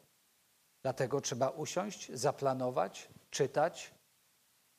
[0.83, 3.91] Dlatego trzeba usiąść, zaplanować, czytać,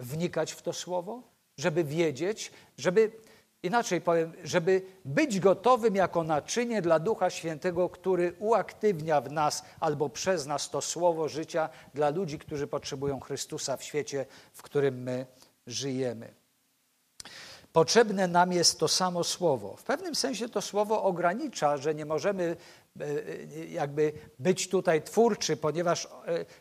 [0.00, 1.22] wnikać w to słowo,
[1.58, 3.12] żeby wiedzieć, żeby
[3.62, 10.08] Inaczej powiem, żeby być gotowym jako naczynie dla Ducha Świętego, który uaktywnia w nas albo
[10.08, 15.26] przez nas to słowo życia dla ludzi, którzy potrzebują Chrystusa w świecie, w którym my
[15.66, 16.34] żyjemy.
[17.72, 19.76] Potrzebne nam jest to samo słowo.
[19.76, 22.56] W pewnym sensie to słowo ogranicza, że nie możemy
[23.00, 26.08] e, e, jakby być tutaj twórczy, ponieważ e,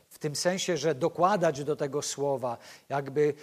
[0.10, 2.58] w tym sensie, że dokładać do tego słowa,
[2.90, 3.34] jakby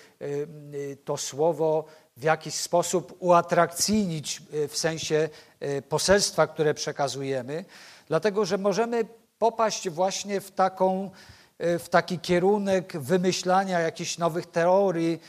[1.05, 1.85] to słowo
[2.16, 5.29] w jakiś sposób uatrakcyjnić e, w sensie
[5.61, 7.64] e, poselstwa, które przekazujemy,
[8.09, 9.05] dlatego że możemy
[9.38, 11.11] popaść właśnie w, taką,
[11.59, 15.20] e, w taki kierunek wymyślania jakichś nowych teorii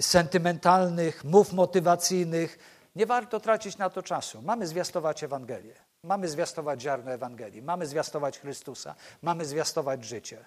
[0.00, 2.58] sentymentalnych, mów motywacyjnych.
[2.96, 4.42] Nie warto tracić na to czasu.
[4.42, 5.74] Mamy zwiastować Ewangelię.
[6.02, 10.44] Mamy zwiastować ziarno Ewangelii, mamy zwiastować Chrystusa, mamy zwiastować życie.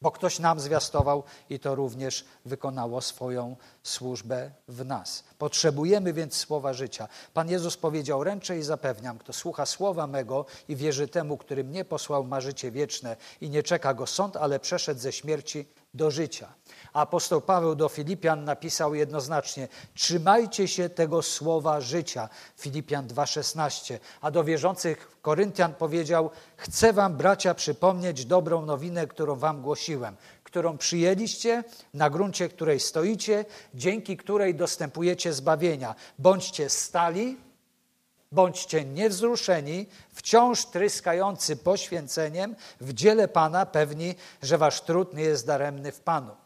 [0.00, 5.24] Bo ktoś nam zwiastował i to również wykonało swoją służbę w nas.
[5.38, 7.08] Potrzebujemy więc słowa życia.
[7.34, 11.84] Pan Jezus powiedział: Ręczę i zapewniam, kto słucha słowa mego i wierzy temu, który mnie
[11.84, 16.48] posłał, ma życie wieczne i nie czeka go sąd, ale przeszedł ze śmierci do życia.
[16.92, 22.28] Apostoł Paweł do Filipian napisał jednoznacznie: Trzymajcie się tego słowa życia.
[22.56, 23.98] Filipian 2,16.
[24.20, 30.78] A do wierzących Koryntian powiedział: Chcę wam, bracia, przypomnieć dobrą nowinę, którą wam głosiłem, którą
[30.78, 35.94] przyjęliście, na gruncie której stoicie, dzięki której dostępujecie zbawienia.
[36.18, 37.47] Bądźcie stali,
[38.32, 45.92] Bądźcie niewzruszeni, wciąż tryskający poświęceniem w dziele Pana, pewni, że wasz trud nie jest daremny
[45.92, 46.36] w Panu.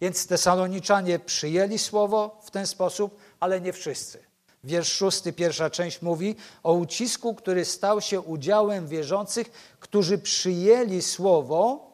[0.00, 4.24] Więc Tesaloniczanie przyjęli słowo w ten sposób, ale nie wszyscy.
[4.64, 9.50] Wiersz szósty, pierwsza część mówi o ucisku, który stał się udziałem wierzących,
[9.80, 11.90] którzy przyjęli słowo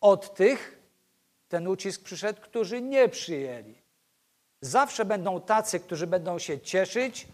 [0.00, 0.78] od tych,
[1.48, 3.74] ten ucisk przyszedł, którzy nie przyjęli.
[4.60, 7.26] Zawsze będą tacy, którzy będą się cieszyć,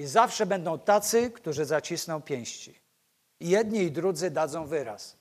[0.00, 2.80] i zawsze będą tacy, którzy zacisną pięści.
[3.40, 5.16] Jedni i drudzy dadzą wyraz.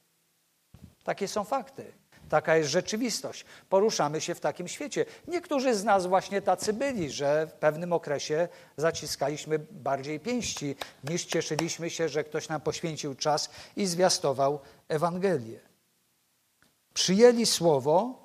[1.04, 1.92] Takie są fakty.
[2.30, 3.46] Taka jest rzeczywistość.
[3.70, 5.06] Poruszamy się w takim świecie.
[5.28, 11.89] Niektórzy z nas właśnie tacy byli, że w pewnym okresie zaciskaliśmy bardziej pięści, niż cieszyliśmy
[11.89, 15.60] się, że ktoś nam poświęcił czas i zwiastował Ewangelię.
[16.94, 18.24] Przyjęli słowo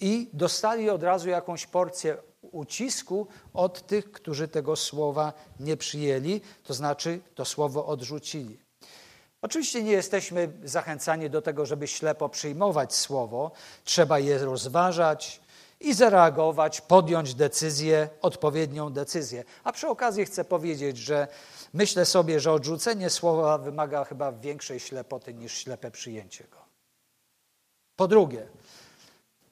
[0.00, 2.16] i dostali od razu jakąś porcję
[2.56, 8.58] ucisku od tych, którzy tego słowa nie przyjęli, to znaczy to słowo odrzucili.
[9.42, 13.50] Oczywiście nie jesteśmy zachęcani do tego, żeby ślepo przyjmować słowo,
[13.84, 15.40] trzeba je rozważać
[15.80, 19.44] i zareagować, podjąć decyzję, odpowiednią decyzję.
[19.64, 21.28] A przy okazji chcę powiedzieć, że
[21.74, 26.58] myślę sobie, że odrzucenie słowa wymaga chyba większej ślepoty niż ślepe przyjęcie go.
[27.96, 28.48] Po drugie,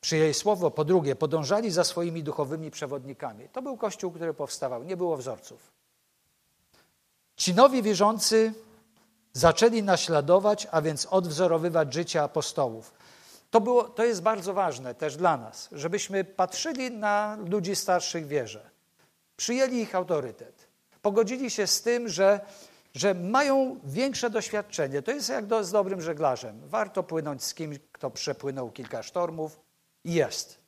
[0.05, 0.71] przyjęli słowo.
[0.71, 3.49] Po drugie, podążali za swoimi duchowymi przewodnikami.
[3.49, 5.73] To był kościół, który powstawał, nie było wzorców.
[7.37, 8.53] Ci nowi wierzący
[9.33, 12.95] zaczęli naśladować, a więc odwzorowywać życie apostołów.
[13.51, 18.71] To, było, to jest bardzo ważne też dla nas, żebyśmy patrzyli na ludzi starszych wierze,
[19.37, 20.69] przyjęli ich autorytet,
[21.03, 22.41] pogodzili się z tym, że,
[22.95, 25.03] że mają większe doświadczenie.
[25.03, 26.61] To jest jak do, z dobrym żeglarzem.
[26.65, 29.64] Warto płynąć z kimś, kto przepłynął kilka sztormów,
[30.05, 30.59] jest.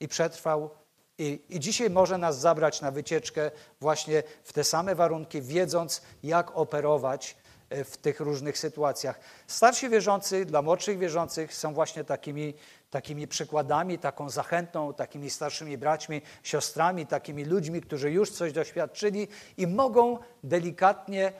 [0.00, 0.70] I przetrwał.
[1.18, 6.56] I, I dzisiaj może nas zabrać na wycieczkę właśnie w te same warunki, wiedząc, jak
[6.56, 7.36] operować
[7.70, 9.20] e, w tych różnych sytuacjach.
[9.46, 12.54] Starsi wierzący dla młodszych wierzących są właśnie takimi,
[12.90, 19.66] takimi przykładami, taką zachętą, takimi starszymi braćmi, siostrami, takimi ludźmi, którzy już coś doświadczyli i
[19.66, 21.32] mogą delikatnie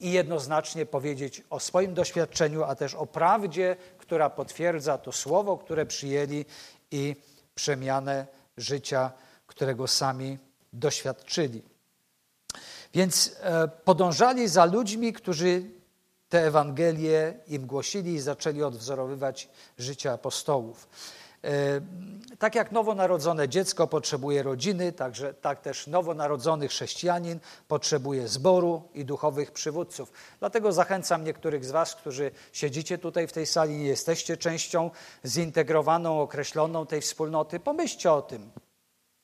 [0.00, 5.86] i jednoznacznie powiedzieć o swoim doświadczeniu, a też o prawdzie, która potwierdza to słowo, które
[5.86, 6.44] przyjęli
[6.94, 7.16] i
[7.54, 8.26] przemianę
[8.56, 9.12] życia,
[9.46, 10.38] którego sami
[10.72, 11.62] doświadczyli.
[12.94, 15.62] Więc e, podążali za ludźmi, którzy
[16.28, 20.88] te Ewangelie im głosili i zaczęli odwzorowywać życie apostołów.
[21.44, 21.80] E,
[22.38, 29.52] tak jak nowonarodzone dziecko potrzebuje rodziny, także, tak też nowonarodzony chrześcijanin potrzebuje zboru i duchowych
[29.52, 30.12] przywódców.
[30.40, 34.90] Dlatego zachęcam niektórych z Was, którzy siedzicie tutaj w tej sali, nie jesteście częścią
[35.26, 38.50] zintegrowaną, określoną tej wspólnoty, pomyślcie o tym.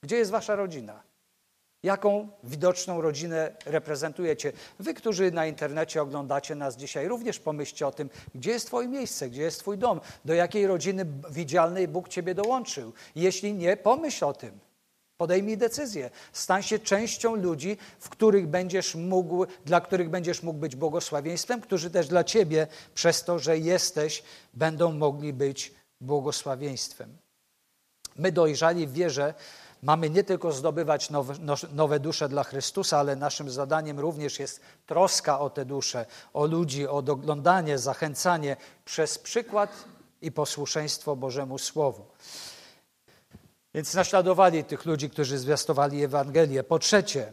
[0.03, 1.10] Gdzie jest Wasza rodzina?
[1.83, 4.53] Jaką widoczną rodzinę reprezentujecie?
[4.79, 9.31] Wy, którzy na internecie oglądacie nas dzisiaj, również pomyślcie o tym, gdzie jest Twoje miejsce,
[9.31, 12.93] gdzie jest Twój dom, do jakiej rodziny widzialnej Bóg Ciebie dołączył.
[13.15, 14.59] Jeśli nie, pomyśl o tym.
[15.17, 16.11] Podejmij decyzję.
[16.33, 21.91] Stań się częścią ludzi, w których będziesz mógł, dla których będziesz mógł być błogosławieństwem, którzy
[21.91, 24.23] też dla Ciebie, przez to, że jesteś,
[24.55, 27.17] będą mogli być błogosławieństwem.
[28.17, 29.35] My dojrzali w wierze,
[29.83, 31.35] Mamy nie tylko zdobywać nowe,
[31.73, 36.89] nowe, dusze dla Chrystusa, ale naszym zadaniem również jest troska o te dusze, o ludzi,
[36.89, 39.85] o doglądanie, zachęcanie przez przykład
[40.23, 42.05] i posłuszeństwo Bożemu Słowu.
[43.75, 46.65] Więc naśladowali tych ludzi, którzy zwiastowali Ewangelię.
[46.65, 47.33] Po trzecie,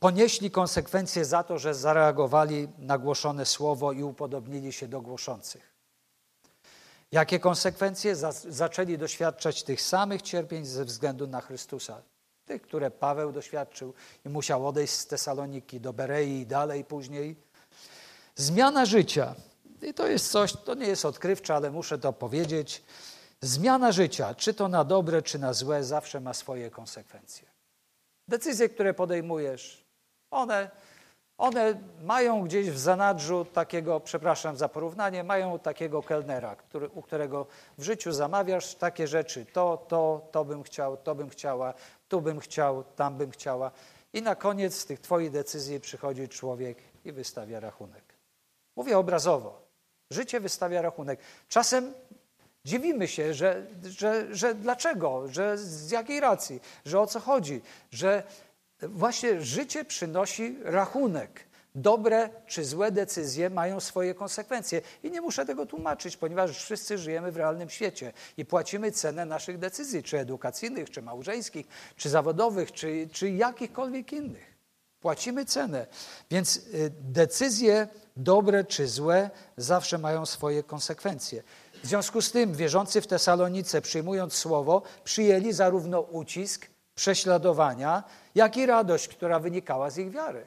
[0.00, 5.71] ponieśli konsekwencje za to, że zareagowali na głoszone słowo i upodobnili się do głoszących.
[7.12, 8.16] Jakie konsekwencje?
[8.48, 12.02] Zaczęli doświadczać tych samych cierpień ze względu na Chrystusa.
[12.44, 13.94] Tych, które Paweł doświadczył
[14.26, 17.36] i musiał odejść z Tesaloniki do Berei i dalej później.
[18.36, 19.34] Zmiana życia.
[19.82, 22.84] I to jest coś, to nie jest odkrywcze, ale muszę to powiedzieć.
[23.40, 27.50] Zmiana życia, czy to na dobre, czy na złe, zawsze ma swoje konsekwencje.
[28.28, 29.84] Decyzje, które podejmujesz,
[30.30, 30.70] one
[31.42, 37.46] One mają gdzieś w zanadrzu takiego, przepraszam za porównanie, mają takiego kelnera, który, u którego
[37.78, 39.46] w życiu zamawiasz takie rzeczy.
[39.52, 41.74] To, to, to bym chciał, to bym chciała,
[42.08, 43.70] tu bym chciał, tam bym chciała.
[44.12, 48.04] I na koniec z tych Twoich decyzji przychodzi człowiek i wystawia rachunek.
[48.76, 49.62] Mówię obrazowo.
[50.10, 51.20] Życie wystawia rachunek.
[51.48, 51.94] Czasem
[52.64, 58.22] dziwimy się, że, że, że dlaczego, że z jakiej racji, że o co chodzi, że
[58.88, 61.52] właśnie życie przynosi rachunek.
[61.74, 64.82] Dobre czy złe decyzje mają swoje konsekwencje.
[65.02, 69.58] I nie muszę tego tłumaczyć, ponieważ wszyscy żyjemy w realnym świecie i płacimy cenę naszych
[69.58, 71.66] decyzji, czy edukacyjnych, czy małżeńskich,
[71.96, 74.52] czy zawodowych, czy, czy jakichkolwiek innych.
[75.00, 75.86] Płacimy cenę.
[76.30, 81.42] Więc y, decyzje dobre czy złe zawsze mają swoje konsekwencje.
[81.82, 88.02] W związku z tym wierzący w Tesalonice, przyjmując słowo, przyjęli zarówno ucisk, prześladowania,
[88.34, 90.46] jak i radość, która wynikała z ich wiary.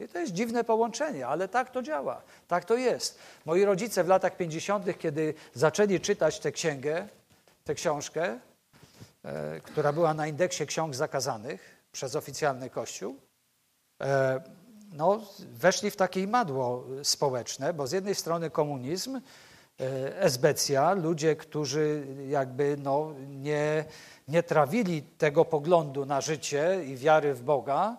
[0.00, 3.18] I to jest dziwne połączenie, ale tak to działa, tak to jest.
[3.44, 7.08] Moi rodzice w latach 50., kiedy zaczęli czytać tę księgę,
[7.64, 8.40] tę książkę,
[9.24, 13.16] e, która była na indeksie ksiąg zakazanych przez oficjalny kościół,
[14.00, 14.40] e,
[14.92, 19.20] no, weszli w takie madło społeczne, bo z jednej strony komunizm,
[20.18, 23.84] esbecja, ludzie, którzy jakby no, nie,
[24.28, 27.96] nie trawili tego poglądu na życie i wiary w Boga,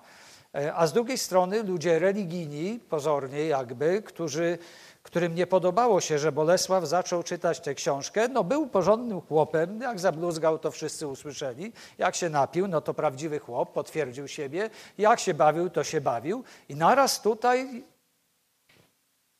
[0.56, 4.58] e, a z drugiej strony ludzie religijni, pozornie jakby, którzy
[5.06, 10.00] którym nie podobało się, że Bolesław zaczął czytać tę książkę, no był porządnym chłopem, jak
[10.00, 15.34] zabluzgał, to wszyscy usłyszeli, jak się napił, no to prawdziwy chłop, potwierdził siebie, jak się
[15.34, 16.44] bawił, to się bawił.
[16.70, 17.84] I naraz tutaj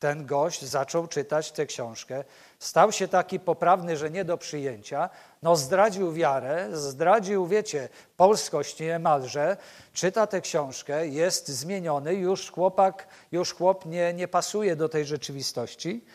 [0.06, 2.24] ten gość zaczął czytać tę książkę,
[2.60, 5.10] stał się taki poprawny, że nie do przyjęcia,
[5.44, 9.58] no zdradził wiarę, zdradził, wiecie, polskość niemalże,
[9.94, 16.06] czyta tę książkę, jest zmieniony, już chłopak, już chłop nie, nie pasuje do tej rzeczywistości.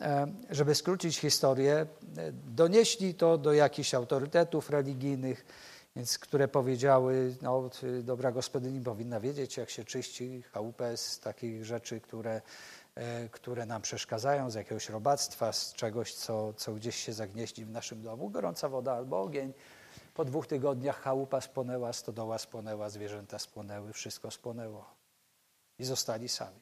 [0.00, 1.86] E, żeby skrócić historię, e,
[2.32, 5.44] donieśli to do jakichś autorytetów religijnych,
[5.96, 7.70] więc, które powiedziały, no
[8.02, 12.40] dobra gospodyni powinna wiedzieć, jak się czyści chałupę z takich rzeczy, które
[13.30, 18.02] które nam przeszkadzają, z jakiegoś robactwa, z czegoś, co, co gdzieś się zagnieździ w naszym
[18.02, 18.30] domu.
[18.30, 19.52] Gorąca woda albo ogień.
[20.14, 24.94] Po dwóch tygodniach chałupa spłonęła, stodoła spłonęła, zwierzęta spłonęły, wszystko spłonęło.
[25.78, 26.60] I zostali sami.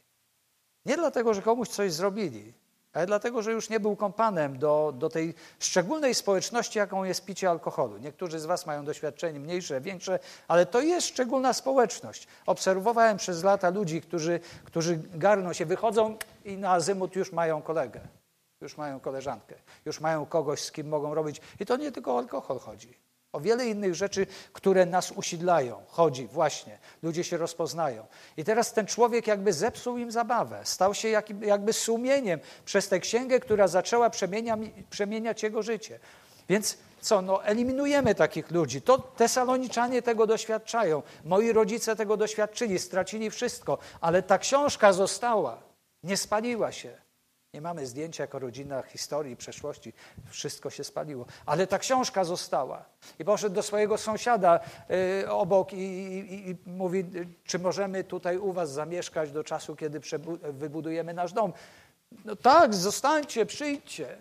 [0.86, 2.52] Nie dlatego, że komuś coś zrobili,
[2.92, 7.50] ale dlatego, że już nie był kompanem do, do tej szczególnej społeczności, jaką jest picie
[7.50, 7.98] alkoholu.
[7.98, 10.18] Niektórzy z Was mają doświadczenie mniejsze, większe,
[10.48, 12.26] ale to jest szczególna społeczność.
[12.46, 18.00] Obserwowałem przez lata ludzi, którzy, którzy garną się, wychodzą i na azymut już mają kolegę,
[18.60, 21.40] już mają koleżankę, już mają kogoś, z kim mogą robić.
[21.60, 23.09] I to nie tylko o alkohol chodzi.
[23.32, 25.82] O wiele innych rzeczy, które nas usidlają.
[25.88, 26.78] Chodzi właśnie.
[27.02, 28.06] Ludzie się rozpoznają.
[28.36, 30.60] I teraz ten człowiek jakby zepsuł im zabawę.
[30.64, 31.08] Stał się
[31.40, 34.10] jakby sumieniem przez tę księgę, która zaczęła
[34.90, 36.00] przemieniać jego życie.
[36.48, 38.82] Więc co, no eliminujemy takich ludzi.
[38.82, 41.02] To tesaloniczanie tego doświadczają.
[41.24, 43.78] Moi rodzice tego doświadczyli, stracili wszystko.
[44.00, 45.62] Ale ta książka została.
[46.02, 47.09] Nie spaliła się.
[47.54, 49.92] Nie mamy zdjęcia jako rodzina historii, przeszłości.
[50.26, 51.26] Wszystko się spaliło.
[51.46, 52.84] Ale ta książka została.
[53.18, 54.60] I poszedł do swojego sąsiada
[55.22, 57.04] y, obok i, i, i, mówi,
[57.44, 60.00] czy możemy tutaj u was zamieszkać do czasu, kiedy
[60.52, 61.52] wybudujemy nasz dom.
[62.24, 64.16] No tak, zostańcie, przyjdźcie.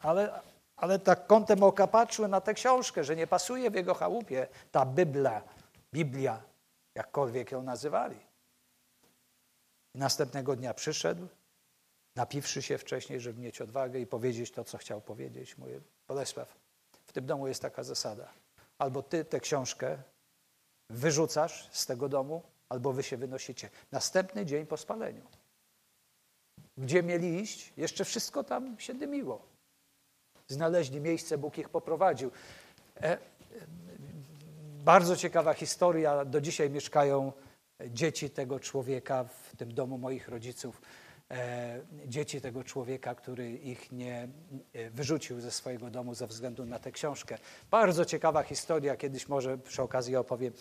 [0.00, 0.40] Ale,
[0.76, 4.86] ale tak kątem oka patrzył na tę książkę, że nie pasuje w jego chałupie ta
[4.86, 5.42] Biblia,
[5.92, 6.42] Biblia,
[6.94, 8.16] jakkolwiek ją nazywali.
[9.94, 11.28] I następnego dnia przyszedł,
[12.20, 15.58] napiwszy się wcześniej, żeby mieć odwagę i powiedzieć to, co chciał powiedzieć.
[15.58, 16.56] Mówię, Bolesław,
[17.06, 18.28] w tym domu jest taka zasada.
[18.78, 19.98] Albo ty tę książkę
[20.90, 23.70] wyrzucasz z tego domu, albo wy się wynosicie.
[23.92, 25.22] Następny dzień po spaleniu.
[26.78, 27.72] Gdzie mieli iść?
[27.76, 29.42] Jeszcze wszystko tam się dymiło.
[30.48, 32.30] Znaleźli miejsce, Bóg ich poprowadził.
[32.96, 33.18] E,
[34.84, 36.24] bardzo ciekawa historia.
[36.24, 37.32] Do dzisiaj mieszkają
[37.86, 40.80] dzieci tego człowieka w tym domu moich rodziców.
[41.30, 44.28] E, dzieci tego człowieka, który ich nie
[44.72, 47.38] e, wyrzucił ze swojego domu ze względu na tę książkę.
[47.70, 50.52] Bardzo ciekawa historia, kiedyś może przy okazji opowiem.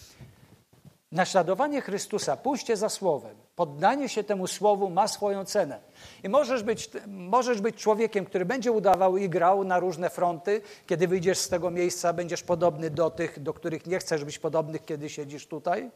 [1.12, 5.80] Naśladowanie Chrystusa, pójście za Słowem, poddanie się temu Słowu ma swoją cenę.
[6.24, 10.62] I możesz być, możesz być człowiekiem, który będzie udawał i grał na różne fronty.
[10.88, 14.86] Kiedy wyjdziesz z tego miejsca, będziesz podobny do tych, do których nie chcesz być podobnych,
[14.86, 15.92] kiedy siedzisz tutaj.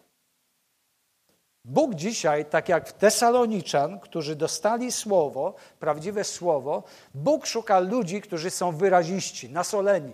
[1.65, 6.83] Bóg dzisiaj, tak jak w Tesaloniczan, którzy dostali słowo, prawdziwe słowo,
[7.13, 10.13] Bóg szuka ludzi, którzy są wyraziści, nasoleni.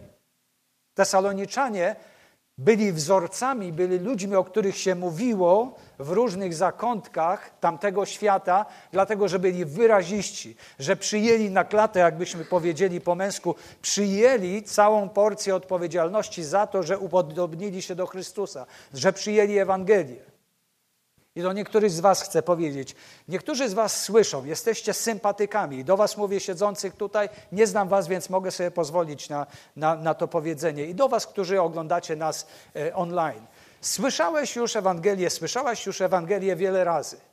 [0.94, 1.96] Tesaloniczanie
[2.58, 9.40] byli wzorcami, byli ludźmi, o których się mówiło w różnych zakątkach tamtego świata, dlatego że
[9.40, 16.68] byli wyraziści, że przyjęli na klatę, jakbyśmy powiedzieli po męsku, przyjęli całą porcję odpowiedzialności za
[16.68, 20.29] to, że upodobnili się do Chrystusa, że przyjęli Ewangelię.
[21.36, 22.96] I do niektórych z Was chcę powiedzieć,
[23.28, 25.86] niektórzy z Was słyszą, jesteście sympatykami.
[25.86, 30.14] Do Was mówię siedzących tutaj, nie znam Was, więc mogę sobie pozwolić na, na, na
[30.14, 30.86] to powiedzenie.
[30.86, 33.46] I do Was, którzy oglądacie nas e, online.
[33.82, 37.29] Słyszałeś już Ewangelię, słyszałaś już Ewangelię wiele razy.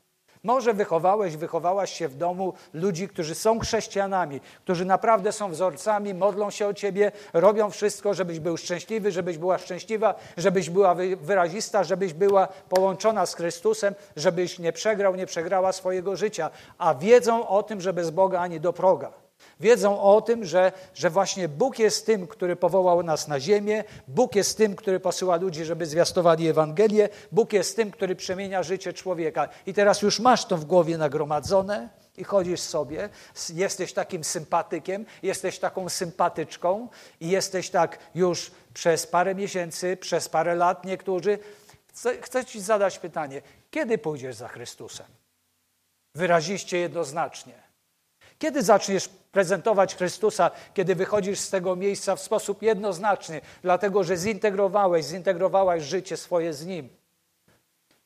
[0.46, 6.50] Może wychowałeś, wychowałaś się w domu ludzi, którzy są chrześcijanami, którzy naprawdę są wzorcami, modlą
[6.50, 12.12] się o ciebie, robią wszystko, żebyś był szczęśliwy, żebyś była szczęśliwa, żebyś była wyrazista, żebyś
[12.12, 17.80] była połączona z Chrystusem, żebyś nie przegrał, nie przegrała swojego życia, a wiedzą o tym,
[17.80, 19.25] że bez Boga ani do proga.
[19.60, 24.34] Wiedzą o tym, że, że właśnie Bóg jest tym, który powołał nas na ziemię, Bóg
[24.34, 29.48] jest tym, który posyła ludzi, żeby zwiastowali Ewangelię, Bóg jest tym, który przemienia życie człowieka.
[29.66, 33.08] I teraz już masz to w głowie nagromadzone i chodzisz sobie,
[33.54, 36.88] jesteś takim sympatykiem, jesteś taką sympatyczką
[37.20, 41.38] i jesteś tak już przez parę miesięcy, przez parę lat niektórzy.
[41.88, 45.06] Chcę, chcę Ci zadać pytanie, kiedy pójdziesz za Chrystusem?
[46.14, 47.65] Wyraziście jednoznacznie.
[48.38, 55.04] Kiedy zaczniesz prezentować Chrystusa, kiedy wychodzisz z tego miejsca w sposób jednoznaczny, dlatego że zintegrowałeś,
[55.04, 56.88] zintegrowałaś życie swoje z Nim?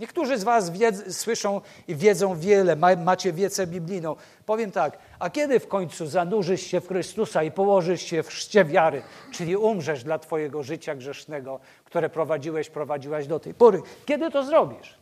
[0.00, 0.72] Niektórzy z Was
[1.10, 4.16] słyszą i wiedzą wiele, ma, macie wiedzę biblijną.
[4.46, 8.64] Powiem tak, a kiedy w końcu zanurzysz się w Chrystusa i położysz się w chrzcie
[8.64, 9.02] wiary,
[9.32, 13.82] czyli umrzesz dla Twojego życia grzesznego, które prowadziłeś, prowadziłaś do tej pory?
[14.06, 14.98] Kiedy to zrobisz?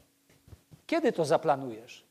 [0.86, 2.04] Kiedy to zaplanujesz?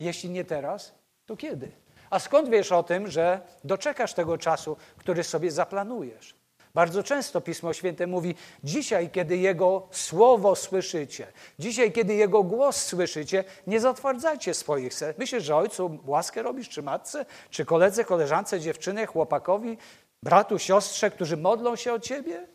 [0.00, 0.94] Jeśli nie teraz,
[1.26, 1.72] to kiedy?
[2.10, 6.34] A skąd wiesz o tym, że doczekasz tego czasu, który sobie zaplanujesz?
[6.74, 11.26] Bardzo często Pismo Święte mówi: Dzisiaj, kiedy Jego słowo słyszycie,
[11.58, 15.18] dzisiaj, kiedy Jego głos słyszycie, nie zatwardzajcie swoich serc.
[15.18, 19.78] Myślisz, że ojcu łaskę robisz, czy matce, czy koledze, koleżance, dziewczynie, chłopakowi,
[20.22, 22.48] bratu, siostrze, którzy modlą się o ciebie?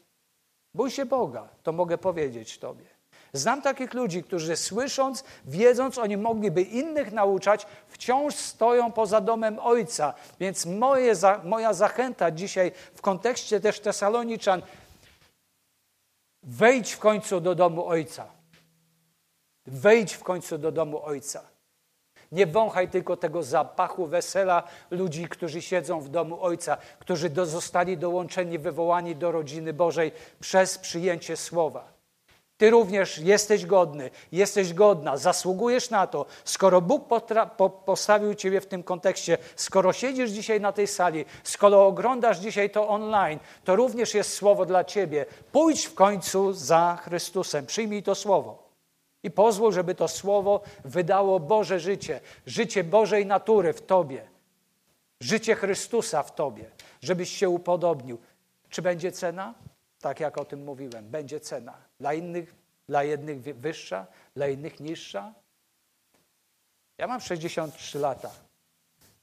[0.74, 2.86] Bój się Boga, to mogę powiedzieć Tobie.
[3.34, 10.14] Znam takich ludzi, którzy słysząc, wiedząc, oni mogliby innych nauczać, wciąż stoją poza domem Ojca.
[10.40, 11.14] Więc moje,
[11.44, 14.62] moja zachęta dzisiaj w kontekście też Tesaloniczan,
[16.44, 18.26] wejdź w końcu do domu Ojca.
[19.66, 21.44] Wejdź w końcu do domu Ojca.
[22.32, 27.98] Nie wąchaj tylko tego zapachu wesela ludzi, którzy siedzą w domu Ojca, którzy do, zostali
[27.98, 31.91] dołączeni, wywołani do rodziny Bożej przez przyjęcie słowa.
[32.62, 36.26] Ty również jesteś godny, jesteś godna, zasługujesz na to.
[36.46, 37.08] Skoro Bóg
[37.58, 42.70] po postawił Ciebie w tym kontekście, skoro siedzisz dzisiaj na tej sali, skoro oglądasz dzisiaj
[42.70, 45.26] to online, to również jest słowo dla Ciebie.
[45.52, 48.70] Pójdź w końcu za Chrystusem, przyjmij to słowo.
[49.24, 54.30] I pozwól, żeby to słowo wydało Boże życie, życie Bożej natury w Tobie,
[55.20, 56.66] życie Chrystusa w Tobie,
[57.02, 58.18] żebyś się upodobnił.
[58.70, 59.54] Czy będzie cena?
[60.02, 61.78] Tak jak o tym mówiłem, będzie cena.
[62.00, 62.56] Dla innych,
[62.88, 65.34] dla jednych wyższa, dla innych niższa.
[66.98, 68.32] Ja mam 63 lata.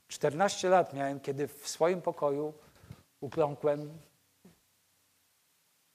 [0.09, 2.55] 14 lat miałem, kiedy w swoim pokoju
[3.20, 3.99] ukląkłem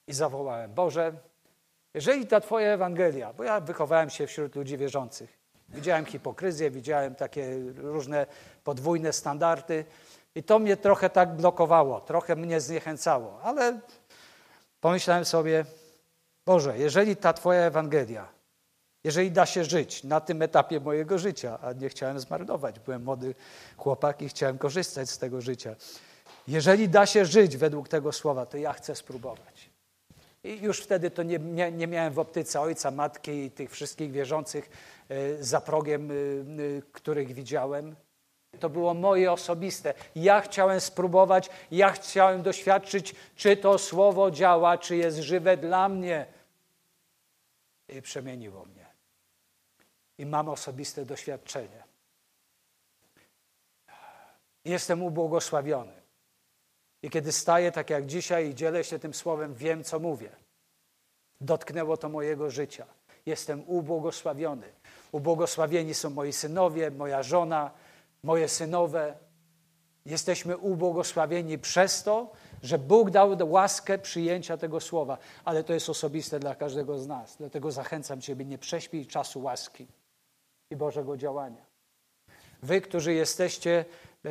[0.07, 1.13] i zawołałem: Boże,
[1.93, 7.59] jeżeli ta Twoja Ewangelia, bo ja wychowałem się wśród ludzi wierzących, widziałem hipokryzję, widziałem takie
[7.75, 8.25] różne
[8.63, 9.86] podwójne standardy
[10.36, 13.79] i to mnie trochę tak blokowało, trochę mnie zniechęcało, ale
[14.84, 15.65] pomyślałem sobie,
[16.45, 18.27] Boże, jeżeli ta Twoja Ewangelia,
[19.03, 23.36] jeżeli da się żyć na tym etapie mojego życia, a nie chciałem zmarnować, byłem młody
[23.77, 25.75] chłopak i chciałem korzystać z tego życia.
[26.47, 29.69] Jeżeli da się żyć według tego słowa, to ja chcę spróbować.
[30.43, 34.11] I już wtedy to nie, nie, nie miałem w optyce ojca, matki i tych wszystkich
[34.11, 34.69] wierzących
[35.09, 36.15] e, za progiem, e, e,
[36.91, 37.95] których widziałem.
[38.64, 39.93] To było moje osobiste.
[40.16, 46.26] Ja chciałem spróbować, ja chciałem doświadczyć, czy to słowo działa, czy jest żywe dla mnie.
[47.89, 48.86] I przemieniło mnie.
[50.18, 51.84] I mam osobiste doświadczenie.
[54.66, 56.01] Jestem ubłogosławiony.
[57.01, 60.30] I kiedy staję tak jak dzisiaj i dzielę się tym słowem, wiem, co mówię.
[61.41, 62.86] Dotknęło to mojego życia.
[63.26, 64.74] Jestem ubłogosławiony.
[65.11, 67.72] Ubłogosławieni są moi synowie, moja żona,
[68.24, 69.15] moje synowe,
[70.05, 72.32] jesteśmy ubłogosławieni przez to,
[72.63, 77.36] że Bóg dał łaskę przyjęcia tego słowa, ale to jest osobiste dla każdego z nas.
[77.38, 79.88] Dlatego zachęcam Ciebie, nie prześpij czasu łaski
[80.69, 81.65] i Bożego działania.
[82.61, 83.86] Wy, którzy jesteście
[84.26, 84.30] e,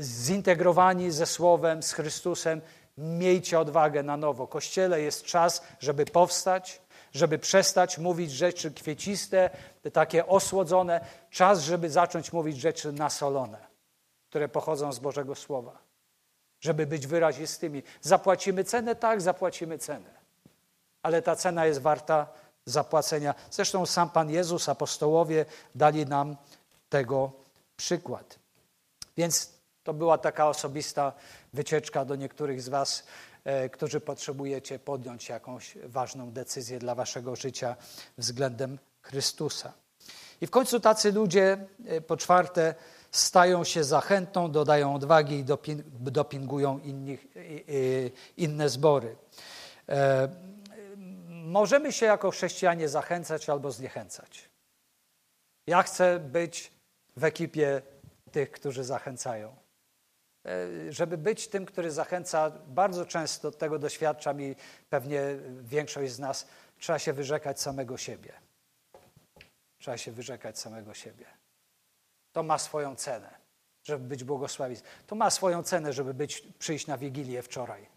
[0.00, 2.60] zintegrowani ze Słowem, z Chrystusem,
[2.98, 4.46] Miejcie odwagę na nowo.
[4.46, 6.80] Kościele jest czas, żeby powstać,
[7.14, 9.50] żeby przestać mówić rzeczy kwieciste,
[9.92, 11.00] takie osłodzone.
[11.30, 13.58] Czas, żeby zacząć mówić rzeczy nasolone,
[14.28, 15.78] które pochodzą z Bożego Słowa.
[16.60, 17.82] Żeby być wyrazistymi.
[18.00, 18.94] Zapłacimy cenę?
[18.94, 20.10] Tak, zapłacimy cenę.
[21.02, 22.26] Ale ta cena jest warta
[22.66, 23.34] zapłacenia.
[23.50, 25.44] Zresztą sam Pan Jezus, apostołowie
[25.74, 26.36] dali nam
[26.88, 27.32] tego
[27.76, 28.38] przykład.
[29.16, 29.50] Więc
[29.84, 31.12] to była taka osobista
[31.52, 33.04] wycieczka do niektórych z Was,
[33.72, 37.76] którzy potrzebujecie podjąć jakąś ważną decyzję dla Waszego życia
[38.18, 39.72] względem Chrystusa.
[40.40, 42.74] I w końcu tacy ludzie, e, po czwarte,
[43.10, 45.44] stają się zachętą, dodają odwagi i
[46.10, 47.26] dopingują innych,
[48.36, 49.16] inne zbory.
[49.88, 50.28] E,
[51.28, 54.48] możemy się jako chrześcijanie zachęcać albo zniechęcać.
[55.66, 56.72] Ja chcę być
[57.16, 57.82] w ekipie
[58.32, 59.63] tych, którzy zachęcają.
[60.46, 64.56] E, żeby być tym, który zachęca, bardzo często tego doświadczam i
[64.90, 65.22] pewnie
[65.62, 66.46] większość z nas,
[66.78, 68.32] trzeba się wyrzekać samego siebie.
[69.78, 71.26] Trzeba się wyrzekać samego siebie.
[72.32, 73.34] To ma swoją cenę,
[73.82, 74.92] żeby być błogosławieństwem.
[75.06, 77.93] To ma swoją cenę, żeby być, przyjść na Wigilię wczoraj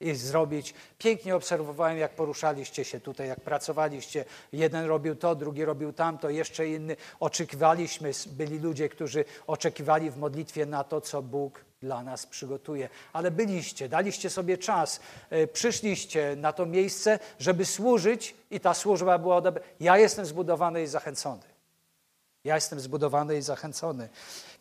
[0.00, 0.74] i zrobić.
[0.98, 4.24] Pięknie obserwowałem, jak poruszaliście się tutaj, jak pracowaliście.
[4.52, 6.96] Jeden robił to, drugi robił tamto, jeszcze inny.
[7.20, 12.88] Oczekiwaliśmy, byli ludzie, którzy oczekiwali w modlitwie na to, co Bóg dla nas przygotuje.
[13.12, 19.18] Ale byliście, daliście sobie czas, e, przyszliście na to miejsce, żeby służyć i ta służba
[19.18, 19.62] była dobra.
[19.80, 21.42] Ja jestem zbudowany i zachęcony.
[22.44, 24.08] Ja jestem zbudowany i zachęcony.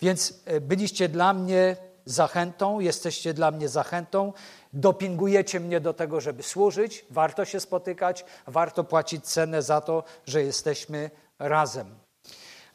[0.01, 1.75] Więc e, byliście dla mnie
[2.05, 4.33] zachętą, jesteście dla mnie zachętą,
[4.73, 10.43] dopingujecie mnie do tego, żeby służyć, warto się spotykać, warto płacić cenę za to, że
[10.43, 11.95] jesteśmy razem.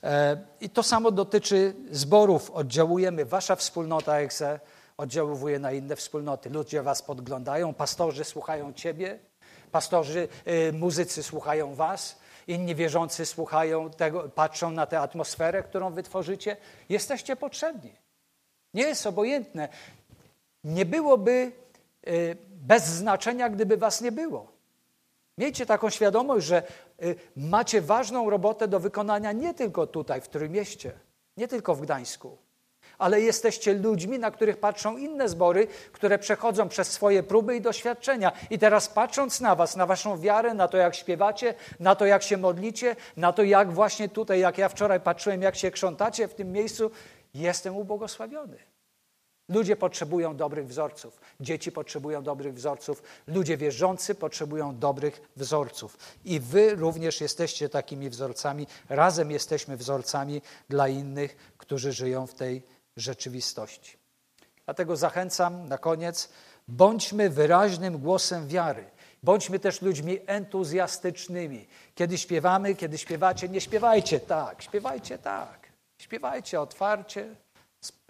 [0.03, 2.51] E, I to samo dotyczy zborów.
[2.51, 3.24] Oddziałujemy.
[3.24, 4.61] Wasza wspólnota EXE
[4.97, 6.51] oddziałuje na inne wspólnoty.
[6.51, 9.18] Ludzie was podglądają, pastorzy słuchają ciebie,
[9.72, 16.57] pastorzy, y, muzycy słuchają was, inni wierzący słuchają tego, patrzą na tę atmosferę, którą wytworzycie.
[16.89, 17.93] Jesteście potrzebni.
[18.74, 19.68] Nie jest obojętne.
[20.64, 21.52] Nie byłoby
[22.08, 24.52] y, bez znaczenia, gdyby was nie było.
[25.38, 26.62] Miejcie taką świadomość, że
[27.02, 30.92] y, macie ważną robotę do wykonania nie tylko tutaj, w Trójmieście,
[31.36, 32.38] nie tylko w Gdańsku,
[32.98, 38.32] ale jesteście ludźmi, na których patrzą inne zbory, które przechodzą przez swoje próby i doświadczenia.
[38.50, 42.22] I teraz patrząc na Was, na Waszą wiarę, na to, jak śpiewacie, na to, jak
[42.22, 46.34] się modlicie, na to, jak właśnie tutaj, jak ja wczoraj patrzyłem, jak się krzątacie w
[46.34, 46.90] tym miejscu,
[47.35, 48.57] jestem ubłogosławiony.
[49.49, 55.99] Ludzie potrzebują dobrych wzorców, dzieci potrzebują dobrych wzorców, ludzie wierzący potrzebują dobrych wzorców.
[56.24, 62.62] I wy również jesteście takimi wzorcami, razem jesteśmy wzorcami dla innych, którzy żyją w tej
[62.97, 63.97] rzeczywistości.
[64.64, 66.28] Dlatego zachęcam na koniec,
[66.68, 68.85] bądźmy wyraźnym głosem wiary.
[69.22, 71.66] Bądźmy też ludźmi entuzjastycznymi.
[71.95, 75.59] Kiedy śpiewamy, kiedy śpiewacie, nie śpiewajcie tak, śpiewajcie tak.
[76.11, 77.34] Śpiewajcie otwarcie,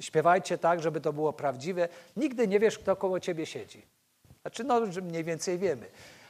[0.01, 1.89] Śpiewajcie tak, żeby to było prawdziwe.
[2.17, 3.87] Nigdy nie wiesz, kto koło ciebie siedzi.
[4.43, 5.87] Znaczy, no, że mniej więcej wiemy.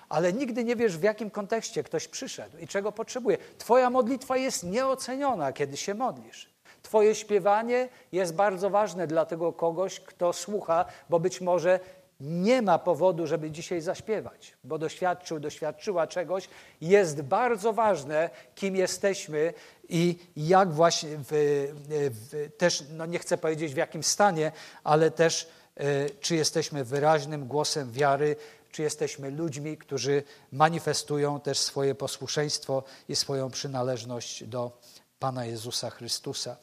[0.08, 3.38] Ale nigdy nie wiesz, w jakim kontekście ktoś przyszedł i czego potrzebuje.
[3.58, 6.50] Twoja modlitwa jest nieoceniona, kiedy się modlisz.
[6.82, 11.80] Twoje śpiewanie jest bardzo ważne dla tego kogoś, kto słucha, bo być może
[12.20, 16.48] nie ma powodu, żeby dzisiaj zaśpiewać, bo doświadczył, doświadczyła czegoś.
[16.80, 19.54] Jest bardzo ważne, kim jesteśmy
[19.90, 24.52] i jak właśnie, w, w, też, no nie chcę powiedzieć w jakim stanie,
[24.84, 28.36] ale też e, czy jesteśmy wyraźnym głosem wiary,
[28.70, 30.22] czy jesteśmy ludźmi, którzy
[30.52, 34.78] manifestują też swoje posłuszeństwo i swoją przynależność do
[35.18, 36.56] Pana Jezusa Chrystusa.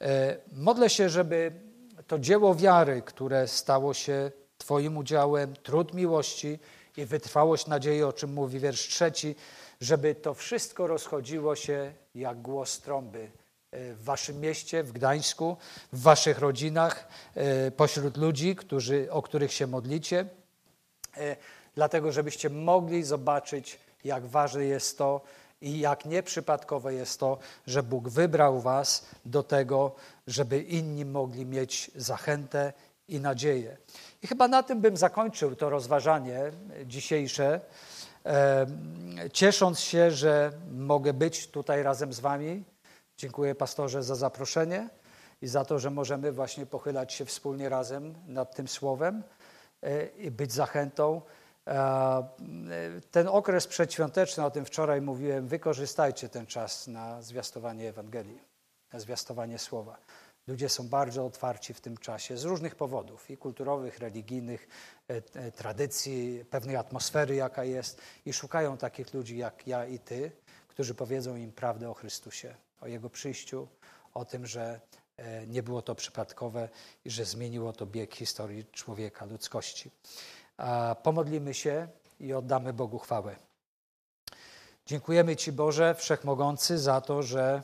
[0.00, 1.52] E, modlę się, żeby
[2.06, 6.58] to dzieło wiary, które stało się Twoim udziałem, trud miłości
[6.96, 9.36] i wytrwałość nadziei, o czym mówi wiersz trzeci,
[9.80, 13.30] żeby to wszystko rozchodziło się jak głos trąby
[13.70, 15.56] e, w waszym mieście, w Gdańsku,
[15.92, 20.26] w waszych rodzinach, e, pośród ludzi, którzy, o których się modlicie,
[21.16, 21.36] e,
[21.74, 25.20] dlatego żebyście mogli zobaczyć, jak ważne jest to
[25.60, 29.94] i jak nieprzypadkowe jest to, że Bóg wybrał was do tego,
[30.26, 32.72] żeby inni mogli mieć zachętę
[33.08, 33.76] i nadzieję.
[34.22, 36.40] I chyba na tym bym zakończył to rozważanie
[36.86, 37.60] dzisiejsze,
[39.32, 42.64] ciesząc się, że mogę być tutaj razem z Wami.
[43.16, 44.88] Dziękuję pastorze za zaproszenie
[45.42, 49.22] i za to, że możemy właśnie pochylać się wspólnie razem nad tym słowem
[49.82, 51.22] e, i być zachętą.
[51.66, 52.28] E,
[53.10, 58.40] ten okres przedświąteczny, o tym wczoraj mówiłem, wykorzystajcie ten czas na zwiastowanie Ewangelii,
[58.92, 59.96] na zwiastowanie słowa.
[60.48, 64.68] Ludzie są bardzo otwarci w tym czasie z różnych powodów i kulturowych, religijnych,
[65.10, 70.32] e, e, tradycji, pewnej atmosfery, jaka jest, i szukają takich ludzi jak ja i ty,
[70.68, 73.68] którzy powiedzą im prawdę o Chrystusie, o Jego przyjściu,
[74.14, 74.80] o tym, że
[75.16, 76.68] e, nie było to przypadkowe
[77.04, 79.90] i że zmieniło to bieg historii człowieka, ludzkości.
[81.02, 81.88] Pomodlimy się
[82.20, 83.36] i oddamy Bogu chwałę.
[84.86, 87.62] Dziękujemy Ci, Boże Wszechmogący, za to, że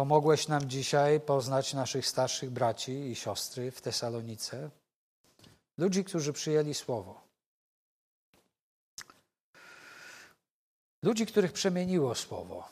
[0.00, 4.70] Pomogłeś nam dzisiaj poznać naszych starszych braci i siostry w Tesalonice,
[5.78, 7.20] ludzi, którzy przyjęli Słowo.
[11.02, 12.68] Ludzi, których przemieniło Słowo.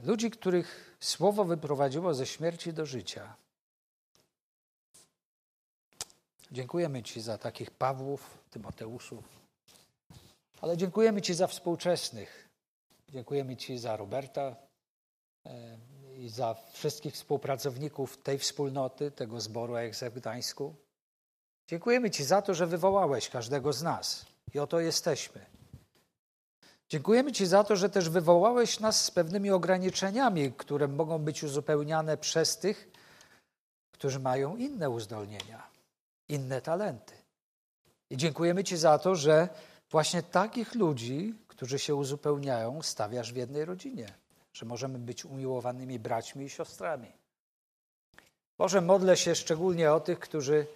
[0.00, 3.36] Ludzi, których Słowo wyprowadziło ze śmierci do życia.
[6.52, 9.24] Dziękujemy Ci za takich Pawłów, Tymoteuszów,
[10.60, 12.44] ale dziękujemy Ci za współczesnych,
[13.14, 14.56] Dziękujemy Ci za Roberta
[15.46, 15.78] e,
[16.18, 20.74] i za wszystkich współpracowników tej wspólnoty, tego zboru EXE w Gdańsku.
[21.68, 25.46] Dziękujemy Ci za to, że wywołałeś każdego z nas i oto jesteśmy.
[26.88, 32.16] Dziękujemy Ci za to, że też wywołałeś nas z pewnymi ograniczeniami, które mogą być uzupełniane
[32.16, 32.90] przez tych,
[33.92, 35.66] którzy mają inne uzdolnienia,
[36.28, 37.14] inne talenty.
[38.10, 39.48] I dziękujemy Ci za to, że
[39.90, 44.08] właśnie takich ludzi którzy się uzupełniają, stawiasz w jednej rodzinie,
[44.52, 47.12] że możemy być umiłowanymi braćmi i siostrami.
[48.58, 50.66] Boże, modlę się szczególnie o tych, którzy,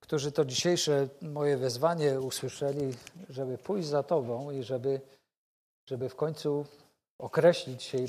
[0.00, 2.94] którzy to dzisiejsze moje wezwanie usłyszeli,
[3.28, 5.00] żeby pójść za Tobą i żeby,
[5.86, 6.66] żeby w końcu
[7.18, 8.08] określić się i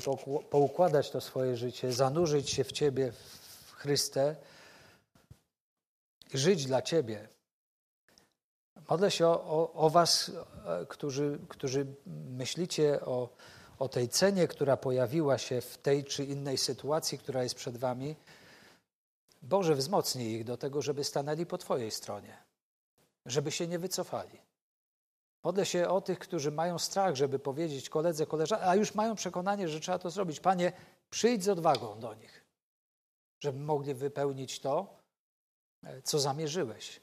[0.50, 3.12] poukładać to swoje życie, zanurzyć się w Ciebie,
[3.66, 4.36] w Chryste
[6.34, 7.28] i żyć dla Ciebie.
[8.90, 10.30] Modlę się o, o, o Was,
[10.66, 11.86] e, którzy, którzy
[12.30, 13.28] myślicie o,
[13.78, 18.16] o tej cenie, która pojawiła się w tej czy innej sytuacji, która jest przed Wami.
[19.42, 22.36] Boże, wzmocnij ich do tego, żeby stanęli po Twojej stronie,
[23.26, 24.38] żeby się nie wycofali.
[25.44, 29.68] Modlę się o tych, którzy mają strach, żeby powiedzieć koledze, koleżance, a już mają przekonanie,
[29.68, 30.40] że trzeba to zrobić.
[30.40, 30.72] Panie,
[31.10, 32.44] przyjdź z odwagą do nich,
[33.40, 34.86] żeby mogli wypełnić to,
[35.84, 37.00] e, co zamierzyłeś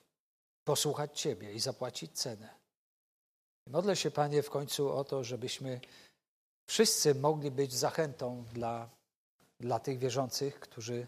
[0.67, 2.49] posłuchać Ciebie i zapłacić cenę.
[3.67, 5.81] Modlę się, Panie, w końcu o to, żebyśmy
[6.65, 8.89] wszyscy mogli być zachętą dla,
[9.59, 11.07] dla tych wierzących, którzy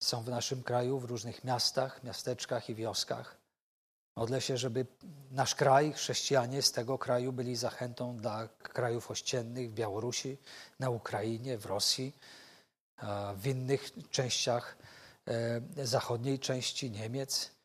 [0.00, 3.36] są w naszym kraju, w różnych miastach, miasteczkach i wioskach.
[4.16, 4.86] Modlę się, żeby
[5.30, 10.36] nasz kraj, chrześcijanie z tego kraju byli zachętą dla krajów ościennych w Białorusi,
[10.78, 12.12] na Ukrainie, w Rosji,
[13.36, 14.76] w innych częściach
[15.26, 17.55] e, zachodniej części Niemiec.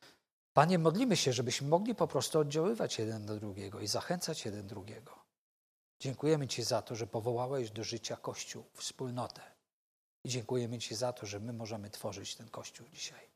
[0.53, 5.21] Panie, modlimy się, żebyśmy mogli po prostu oddziaływać jeden do drugiego i zachęcać jeden drugiego.
[5.99, 9.41] Dziękujemy Ci za to, że powołałeś do życia Kościół, wspólnotę.
[10.23, 13.31] I dziękujemy Ci za to, że my możemy tworzyć ten Kościół dzisiaj.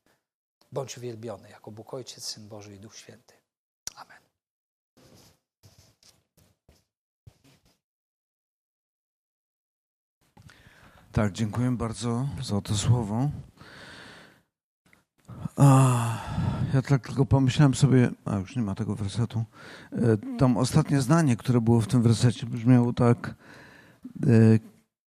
[0.72, 3.34] Bądź uwielbiony jako Bóg Ojciec, Syn Boży i Duch Święty.
[3.94, 4.18] Amen.
[11.12, 13.30] Tak, dziękuję bardzo za to słowo.
[15.56, 16.18] A,
[16.74, 19.44] ja tak tylko pomyślałem sobie, a już nie ma tego wersetu,
[19.92, 23.34] e, tam ostatnie zdanie, które było w tym wersecie brzmiało tak,
[24.26, 24.58] e,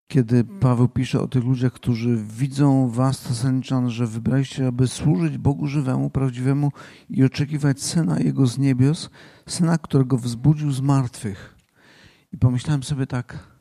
[0.08, 5.68] kiedy Paweł pisze o tych ludziach, którzy widzą was, Tesaloniczan, że wybraliście, aby służyć Bogu
[5.68, 6.72] żywemu, prawdziwemu
[7.10, 9.10] i oczekiwać Syna Jego z niebios,
[9.48, 11.56] Syna, którego wzbudził z martwych.
[12.32, 13.58] I pomyślałem sobie tak,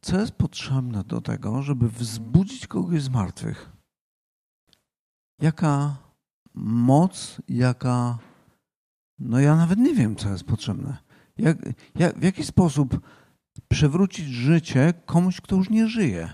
[0.00, 3.72] co jest potrzebne do tego, żeby wzbudzić kogoś z martwych?
[5.40, 6.03] Jaka
[6.54, 8.18] moc, jaka.
[9.18, 10.96] No ja nawet nie wiem, co jest potrzebne.
[11.38, 11.58] Jak,
[11.94, 13.00] jak, w jaki sposób
[13.68, 16.30] przewrócić życie komuś, kto już nie żyje?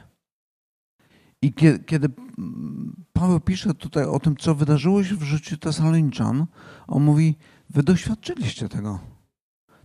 [1.42, 2.08] I kiedy, kiedy
[3.12, 6.46] Paweł pisze tutaj o tym, co wydarzyło się w życiu Tesaloniczan,
[6.86, 7.36] on mówi:
[7.70, 9.00] Wy doświadczyliście tego.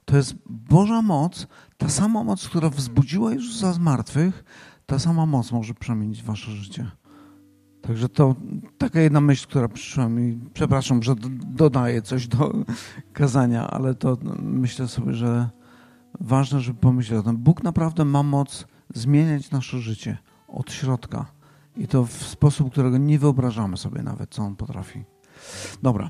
[0.05, 4.43] To jest Boża moc, ta sama moc, która wzbudziła Jezusa z martwych,
[4.85, 6.91] ta sama moc może przemienić wasze życie.
[7.87, 8.35] Także to
[8.77, 10.39] taka jedna myśl, która przyszła mi.
[10.53, 11.15] Przepraszam, że
[11.45, 12.53] dodaję coś do
[13.13, 15.49] kazania, ale to myślę sobie, że
[16.19, 17.37] ważne, żeby pomyśleć o tym.
[17.37, 20.17] Bóg naprawdę ma moc zmieniać nasze życie
[20.47, 21.25] od środka.
[21.77, 25.03] I to w sposób, którego nie wyobrażamy sobie nawet, co On potrafi.
[25.83, 26.09] Dobra.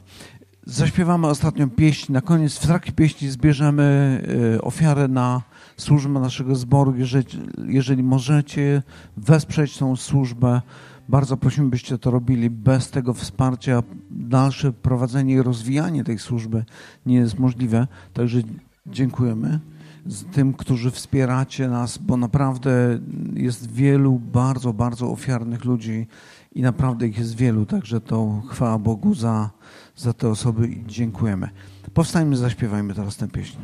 [0.67, 2.13] Zaśpiewamy ostatnią pieśń.
[2.13, 4.21] Na koniec, w trakcie pieśni zbierzemy
[4.55, 5.41] y, ofiarę na
[5.77, 6.95] służbę naszego zboru.
[6.95, 7.25] Jeżeli,
[7.67, 8.83] jeżeli możecie
[9.17, 10.61] wesprzeć tą służbę,
[11.09, 12.49] bardzo prosimy, byście to robili.
[12.49, 16.65] Bez tego wsparcia dalsze prowadzenie i rozwijanie tej służby
[17.05, 17.87] nie jest możliwe.
[18.13, 18.41] Także
[18.87, 19.59] dziękujemy.
[20.31, 22.99] tym, którzy wspieracie nas, bo naprawdę
[23.33, 26.07] jest wielu bardzo, bardzo ofiarnych ludzi
[26.55, 29.49] i naprawdę ich jest wielu, także to chwała Bogu za,
[29.95, 31.49] za te osoby i dziękujemy.
[31.93, 33.57] Powstańmy, zaśpiewajmy teraz tę pieśń.